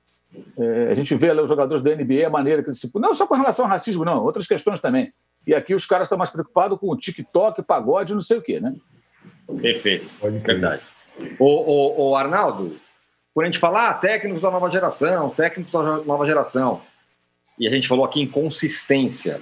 [0.57, 2.89] É, a gente vê ali os jogadores da NBA, a maneira que eles se...
[2.95, 5.13] Não só com relação ao racismo, não, outras questões também.
[5.45, 8.59] E aqui os caras estão mais preocupados com o TikTok, pagode, não sei o quê,
[8.59, 8.73] né?
[9.61, 10.81] Perfeito, verdade.
[11.37, 12.77] O, o, o Arnaldo,
[13.33, 16.81] quando a gente fala ah, técnicos da nova geração, técnicos da nova geração,
[17.57, 19.41] e a gente falou aqui em consistência.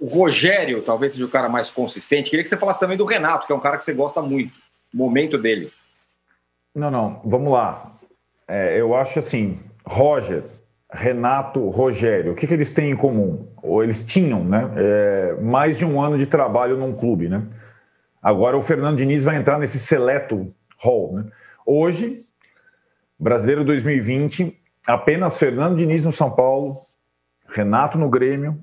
[0.00, 2.30] O Rogério talvez seja o cara mais consistente.
[2.30, 4.52] Queria que você falasse também do Renato, que é um cara que você gosta muito.
[4.92, 5.70] Momento dele.
[6.74, 7.92] Não, não, vamos lá.
[8.48, 10.44] É, eu acho assim, Roger,
[10.90, 13.48] Renato, Rogério, o que, que eles têm em comum?
[13.62, 14.70] Ou eles tinham, né?
[14.76, 17.42] É, mais de um ano de trabalho num clube, né?
[18.22, 21.24] Agora o Fernando Diniz vai entrar nesse seleto hall, né?
[21.64, 22.24] Hoje
[23.22, 26.86] Brasileiro 2020, apenas Fernando Diniz no São Paulo,
[27.46, 28.58] Renato no Grêmio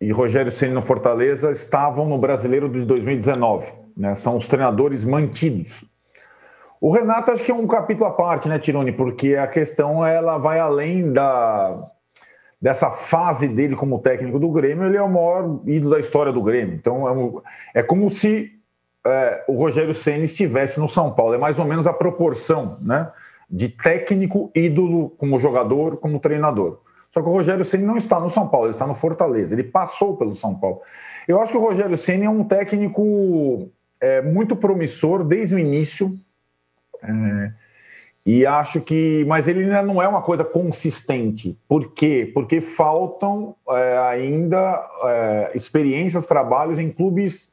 [0.00, 3.68] e Rogério Ceni no Fortaleza estavam no Brasileiro de 2019.
[3.96, 4.16] Né?
[4.16, 5.84] São os treinadores mantidos.
[6.80, 8.90] O Renato acho que é um capítulo à parte, né, Tirone?
[8.90, 11.80] Porque a questão ela vai além da
[12.60, 14.86] dessa fase dele como técnico do Grêmio.
[14.86, 16.74] Ele é o maior ídolo da história do Grêmio.
[16.74, 17.40] Então é, um,
[17.74, 18.50] é como se
[19.06, 21.34] é, o Rogério Ceni estivesse no São Paulo.
[21.34, 23.08] É mais ou menos a proporção, né?
[23.50, 26.80] De técnico ídolo como jogador, como treinador.
[27.10, 29.54] Só que o Rogério Ceni não está no São Paulo, ele está no Fortaleza.
[29.54, 30.80] Ele passou pelo São Paulo.
[31.26, 33.68] Eu acho que o Rogério Ceni é um técnico
[34.00, 36.14] é, muito promissor desde o início.
[37.02, 37.52] É,
[38.24, 39.24] e acho que.
[39.26, 41.58] Mas ele ainda não é uma coisa consistente.
[41.66, 42.30] Por quê?
[42.32, 47.50] Porque faltam é, ainda é, experiências, trabalhos em clubes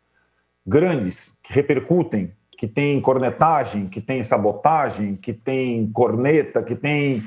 [0.66, 7.24] grandes, que repercutem, que tem cornetagem, que tem sabotagem, que tem corneta, que tem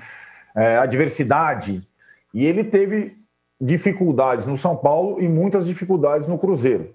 [0.56, 1.86] é, adversidade.
[2.34, 3.16] E ele teve
[3.60, 6.92] dificuldades no São Paulo e muitas dificuldades no Cruzeiro.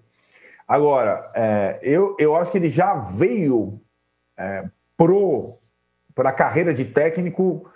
[0.67, 3.79] Agora, é, eu, eu acho que ele já veio
[4.37, 4.65] é,
[6.13, 7.69] para a carreira de técnico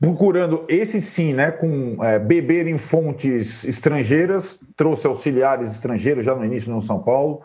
[0.00, 6.44] procurando esse sim, né, com é, beber em fontes estrangeiras, trouxe auxiliares estrangeiros já no
[6.44, 7.42] início no São Paulo.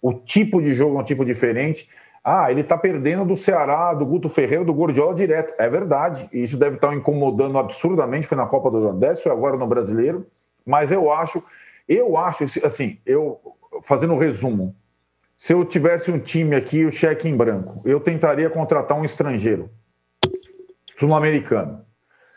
[0.00, 1.88] O tipo de jogo é um tipo diferente.
[2.22, 5.54] Ah, ele está perdendo do Ceará, do Guto Ferreira, do Gordiola direto.
[5.58, 6.28] É verdade.
[6.32, 8.26] E isso deve estar incomodando absurdamente.
[8.26, 10.26] Foi na Copa do Nordeste, foi agora no Brasileiro.
[10.66, 11.42] Mas eu acho,
[11.88, 13.40] eu acho, assim, eu
[13.82, 14.74] fazendo um resumo,
[15.36, 19.70] se eu tivesse um time aqui, o cheque em branco, eu tentaria contratar um estrangeiro,
[20.94, 21.82] sul-americano.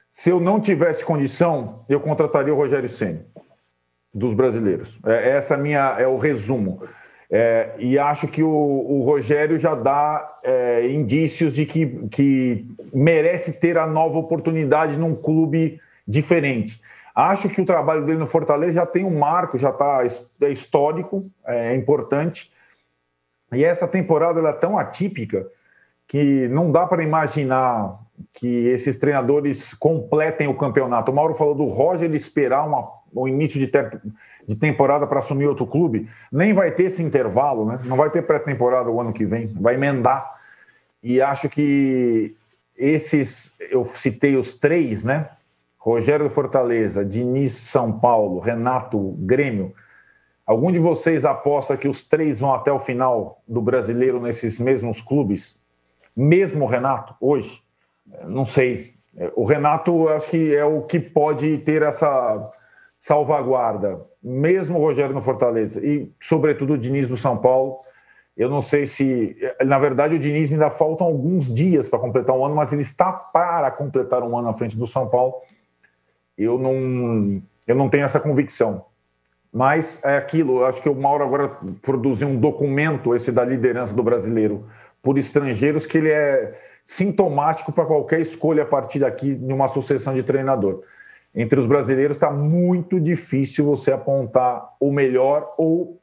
[0.09, 3.25] Se eu não tivesse condição, eu contrataria o Rogério Senna,
[4.13, 4.99] dos brasileiros.
[5.05, 6.81] É, essa é minha é o resumo.
[7.35, 12.63] É, e acho que o, o Rogério já dá é, indícios de que, que
[12.93, 16.79] merece ter a nova oportunidade num clube diferente.
[17.15, 20.03] Acho que o trabalho dele no Fortaleza já tem um marco, já está
[20.41, 22.51] é histórico, é importante.
[23.51, 25.47] E essa temporada é tão atípica
[26.07, 27.99] que não dá para imaginar
[28.31, 31.11] que esses treinadores completem o campeonato.
[31.11, 33.99] O Mauro falou do Roger esperar uma, o início de, ter,
[34.47, 36.09] de temporada para assumir outro clube.
[36.31, 37.79] Nem vai ter esse intervalo, né?
[37.85, 40.33] não vai ter pré-temporada o ano que vem, vai emendar.
[41.01, 42.35] E acho que
[42.77, 45.29] esses, eu citei os três, né?
[45.77, 49.73] Rogério Fortaleza, Diniz São Paulo, Renato Grêmio.
[50.45, 55.01] Algum de vocês aposta que os três vão até o final do brasileiro nesses mesmos
[55.01, 55.59] clubes?
[56.15, 57.61] Mesmo o Renato, hoje?
[58.25, 58.93] Não sei.
[59.35, 62.51] O Renato, acho que é o que pode ter essa
[63.03, 63.99] salvaguarda.
[64.23, 67.79] Mesmo o Rogério no Fortaleza e, sobretudo, o Diniz no São Paulo.
[68.35, 69.35] Eu não sei se.
[69.65, 73.11] Na verdade, o Diniz ainda faltam alguns dias para completar um ano, mas ele está
[73.11, 75.33] para completar um ano à frente do São Paulo.
[76.37, 78.85] Eu não, eu não tenho essa convicção.
[79.51, 83.93] Mas é aquilo, eu acho que o Mauro agora produziu um documento, esse da liderança
[83.93, 84.65] do brasileiro,
[85.01, 90.15] por estrangeiros, que ele é sintomático para qualquer escolha a partir daqui de uma sucessão
[90.15, 90.83] de treinador.
[91.35, 95.99] Entre os brasileiros está muito difícil você apontar o melhor ou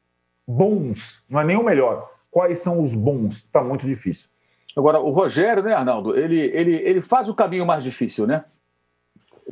[0.46, 2.10] bons, não é nem o melhor.
[2.30, 3.36] Quais são os bons?
[3.36, 4.28] Está muito difícil.
[4.76, 8.44] Agora, o Rogério, né, Arnaldo, ele, ele, ele faz o caminho mais difícil, né?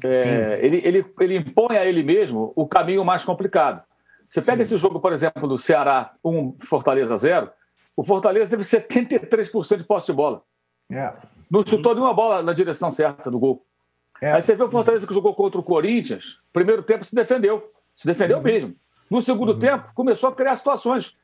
[0.05, 3.83] É, ele, ele, ele impõe a ele mesmo o caminho mais complicado.
[4.29, 4.74] Você pega Sim.
[4.74, 7.51] esse jogo, por exemplo, do Ceará 1, Fortaleza 0,
[7.97, 10.43] o Fortaleza teve 73% de posse de bola.
[10.91, 11.12] É.
[11.51, 13.66] Não chutou nenhuma bola na direção certa do gol.
[14.21, 14.33] É.
[14.33, 17.73] Aí você vê o Fortaleza que jogou contra o Corinthians, primeiro tempo se defendeu.
[17.97, 18.43] Se defendeu uhum.
[18.43, 18.77] mesmo.
[19.11, 19.59] No segundo uhum.
[19.59, 21.16] tempo, começou a criar situações.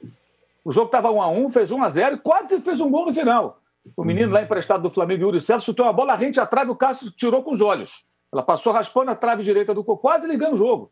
[0.65, 3.07] O jogo estava 1 a 1 fez 1 a 0 e quase fez um gol
[3.07, 3.61] no final.
[3.97, 4.35] O menino uhum.
[4.35, 7.53] lá emprestado do Flamengo, Yuri César, chutou uma bola rente atrás do Cássio tirou com
[7.53, 8.05] os olhos.
[8.33, 10.91] Ela passou raspando a trave direita do quase ligando o jogo.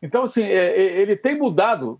[0.00, 1.98] Então, assim, é, é, ele tem mudado.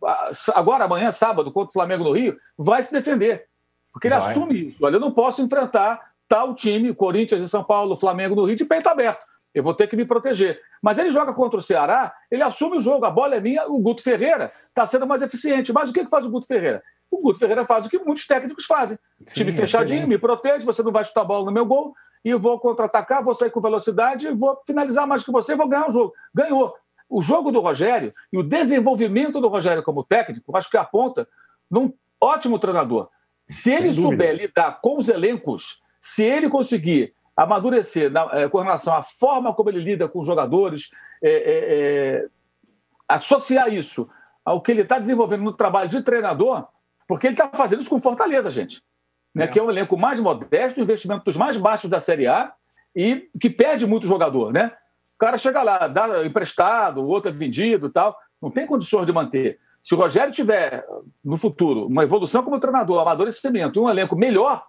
[0.54, 3.46] Agora, amanhã, sábado, contra o Flamengo no Rio, vai se defender.
[3.92, 4.30] Porque ele vai.
[4.30, 4.84] assume isso.
[4.84, 8.64] Olha, eu não posso enfrentar tal time, Corinthians e São Paulo, Flamengo no Rio, de
[8.64, 9.24] peito aberto.
[9.56, 10.60] Eu vou ter que me proteger.
[10.82, 13.78] Mas ele joga contra o Ceará, ele assume o jogo, a bola é minha, o
[13.78, 15.72] Guto Ferreira está sendo mais eficiente.
[15.72, 16.82] Mas o que, que faz o Guto Ferreira?
[17.10, 18.98] O Guto Ferreira faz o que muitos técnicos fazem.
[19.26, 21.94] Sim, time fechadinho, é me protege, você não vai chutar a bola no meu gol,
[22.22, 25.66] e eu vou contra-atacar, vou sair com velocidade, vou finalizar mais que você e vou
[25.66, 26.12] ganhar o jogo.
[26.34, 26.74] Ganhou
[27.08, 31.26] o jogo do Rogério e o desenvolvimento do Rogério como técnico, acho que aponta
[31.70, 31.90] num
[32.20, 33.08] ótimo treinador.
[33.48, 38.94] Se ele souber lidar com os elencos, se ele conseguir amadurecer na, é, com relação
[38.94, 40.90] à forma como ele lida com os jogadores,
[41.22, 41.74] é, é,
[42.22, 42.26] é
[43.08, 44.08] associar isso
[44.44, 46.66] ao que ele está desenvolvendo no trabalho de treinador,
[47.06, 48.82] porque ele está fazendo isso com Fortaleza, gente.
[49.34, 52.54] Né, que é um elenco mais modesto, investimento dos mais baixos da Série A,
[52.94, 54.72] e que perde muito jogador, né?
[55.14, 59.12] O cara chega lá, dá emprestado, o outro é vendido tal, não tem condições de
[59.12, 59.58] manter.
[59.82, 60.86] Se o Rogério tiver,
[61.22, 64.64] no futuro, uma evolução como treinador, amadurecimento e um elenco melhor,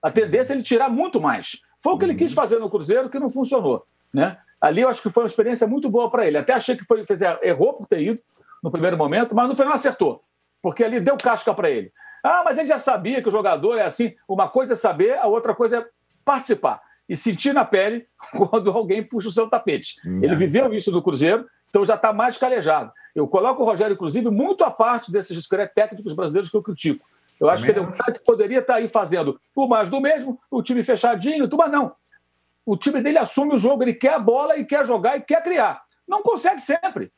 [0.00, 1.60] a tendência é ele tirar muito mais.
[1.82, 3.84] Foi o que ele quis fazer no Cruzeiro, que não funcionou.
[4.14, 4.38] Né?
[4.60, 6.38] Ali eu acho que foi uma experiência muito boa para ele.
[6.38, 8.22] Até achei que foi, fez, errou por ter ido
[8.62, 10.22] no primeiro momento, mas no final acertou,
[10.62, 11.92] porque ali deu casca para ele.
[12.22, 14.14] Ah, mas ele já sabia que o jogador é assim.
[14.28, 15.86] Uma coisa é saber, a outra coisa é
[16.24, 19.96] participar e sentir na pele quando alguém puxa o seu tapete.
[20.22, 22.92] Ele viveu isso no Cruzeiro, então já está mais calejado.
[23.14, 27.04] Eu coloco o Rogério, inclusive, muito à parte desses técnicos brasileiros que eu critico.
[27.42, 29.66] Eu acho Também que ele é um cara que poderia estar tá aí fazendo o
[29.66, 31.92] mais do mesmo, o time fechadinho, tudo, mas não.
[32.64, 35.42] O time dele assume o jogo, ele quer a bola e quer jogar e quer
[35.42, 35.82] criar.
[36.06, 37.12] Não consegue sempre,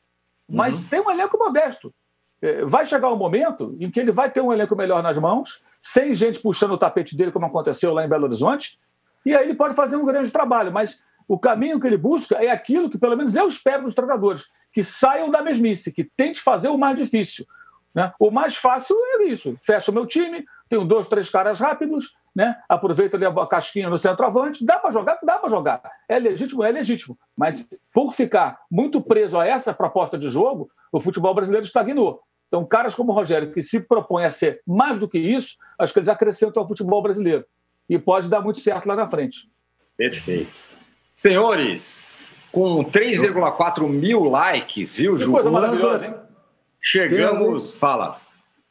[0.49, 0.87] mas uhum.
[0.87, 1.93] tem um elenco modesto.
[2.41, 5.61] É, vai chegar um momento em que ele vai ter um elenco melhor nas mãos,
[5.79, 8.79] sem gente puxando o tapete dele, como aconteceu lá em Belo Horizonte,
[9.23, 12.49] e aí ele pode fazer um grande trabalho, mas o caminho que ele busca é
[12.49, 16.69] aquilo que, pelo menos, eu espero dos treinadores, que saiam da mesmice, que tente fazer
[16.69, 17.45] o mais difícil.
[17.95, 18.11] Né?
[18.19, 22.57] O mais fácil é isso: fecha o meu time, tenho dois, três caras rápidos, né?
[22.67, 24.65] aproveito ali a casquinha no centroavante.
[24.65, 25.17] Dá para jogar?
[25.23, 25.81] Dá para jogar.
[26.09, 26.63] É legítimo?
[26.63, 27.17] É legítimo.
[27.37, 32.21] Mas por ficar muito preso a essa proposta de jogo, o futebol brasileiro estagnou.
[32.47, 35.93] Então, caras como o Rogério, que se propõem a ser mais do que isso, acho
[35.93, 37.45] que eles acrescentam ao futebol brasileiro.
[37.89, 39.49] E pode dar muito certo lá na frente.
[39.97, 40.51] Perfeito.
[41.15, 45.31] Senhores, com 3,4 mil likes, viu, Ju?
[45.31, 46.24] coisa maravilhosa, hein?
[46.85, 47.71] Chegamos.
[47.71, 48.21] Tem fala.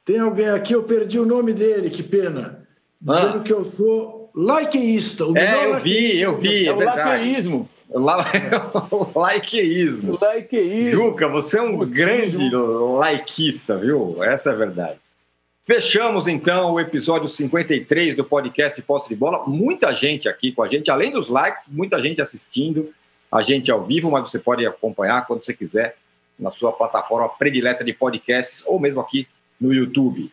[0.05, 2.65] Tem alguém aqui, eu perdi o nome dele, que pena.
[3.01, 3.41] Dizendo ah.
[3.41, 5.27] que eu sou likeísta.
[5.27, 6.67] O é, eu vi, eu vi.
[6.67, 7.69] É, é o likeísmo.
[7.91, 8.31] La...
[9.17, 10.19] likeísmo.
[10.21, 10.91] Likeísmo.
[10.91, 12.37] Juca, você é um grande
[13.01, 14.17] likeista, viu?
[14.23, 14.99] Essa é a verdade.
[15.65, 19.45] Fechamos então o episódio 53 do podcast Posse de Bola.
[19.47, 22.93] Muita gente aqui com a gente, além dos likes, muita gente assistindo
[23.33, 25.97] a gente ao vivo, mas você pode acompanhar quando você quiser
[26.39, 29.29] na sua plataforma predileta de podcasts ou mesmo aqui
[29.61, 30.31] no YouTube.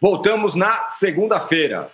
[0.00, 1.90] Voltamos na segunda-feira.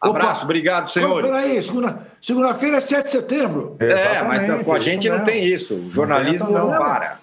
[0.00, 1.30] Abraço, Opa, obrigado, senhores.
[1.30, 3.76] Peraí, segunda-feira segunda é 7 de setembro.
[3.78, 5.76] É, mas com a gente não tem isso.
[5.76, 7.20] O jornalismo não, não para.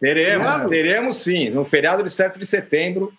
[0.00, 1.50] Teremos, teremos sim.
[1.50, 3.12] No feriado de 7 de setembro,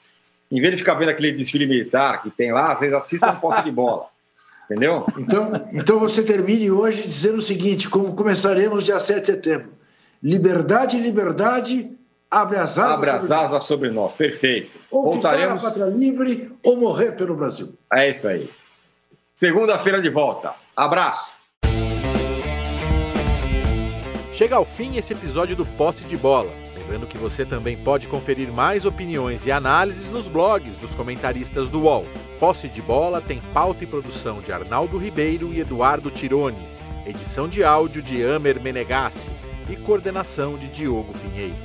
[0.52, 3.72] em vez de ficar vendo aquele desfile militar que tem lá, vocês assistam posse de
[3.72, 4.08] bola.
[4.70, 5.06] Entendeu?
[5.18, 9.81] Então, então você termine hoje dizendo o seguinte: como começaremos dia 7 de setembro.
[10.24, 11.90] Liberdade, liberdade,
[12.30, 12.98] abre as asas.
[12.98, 13.64] Abre as asas nós.
[13.64, 14.78] sobre nós, perfeito.
[14.92, 15.56] Ou Voltaremos...
[15.56, 17.74] ficar a pátria livre ou morrer pelo Brasil.
[17.92, 18.48] É isso aí.
[19.34, 20.54] Segunda-feira de volta.
[20.76, 21.32] Abraço.
[24.32, 26.52] Chega ao fim esse episódio do Posse de Bola.
[26.78, 31.82] Lembrando que você também pode conferir mais opiniões e análises nos blogs dos comentaristas do
[31.82, 32.06] UOL.
[32.40, 36.62] Posse de Bola tem pauta e produção de Arnaldo Ribeiro e Eduardo Tironi,
[37.08, 39.32] edição de áudio de Amer Menegassi
[39.72, 41.56] e coordenação de Diogo Pinheiro.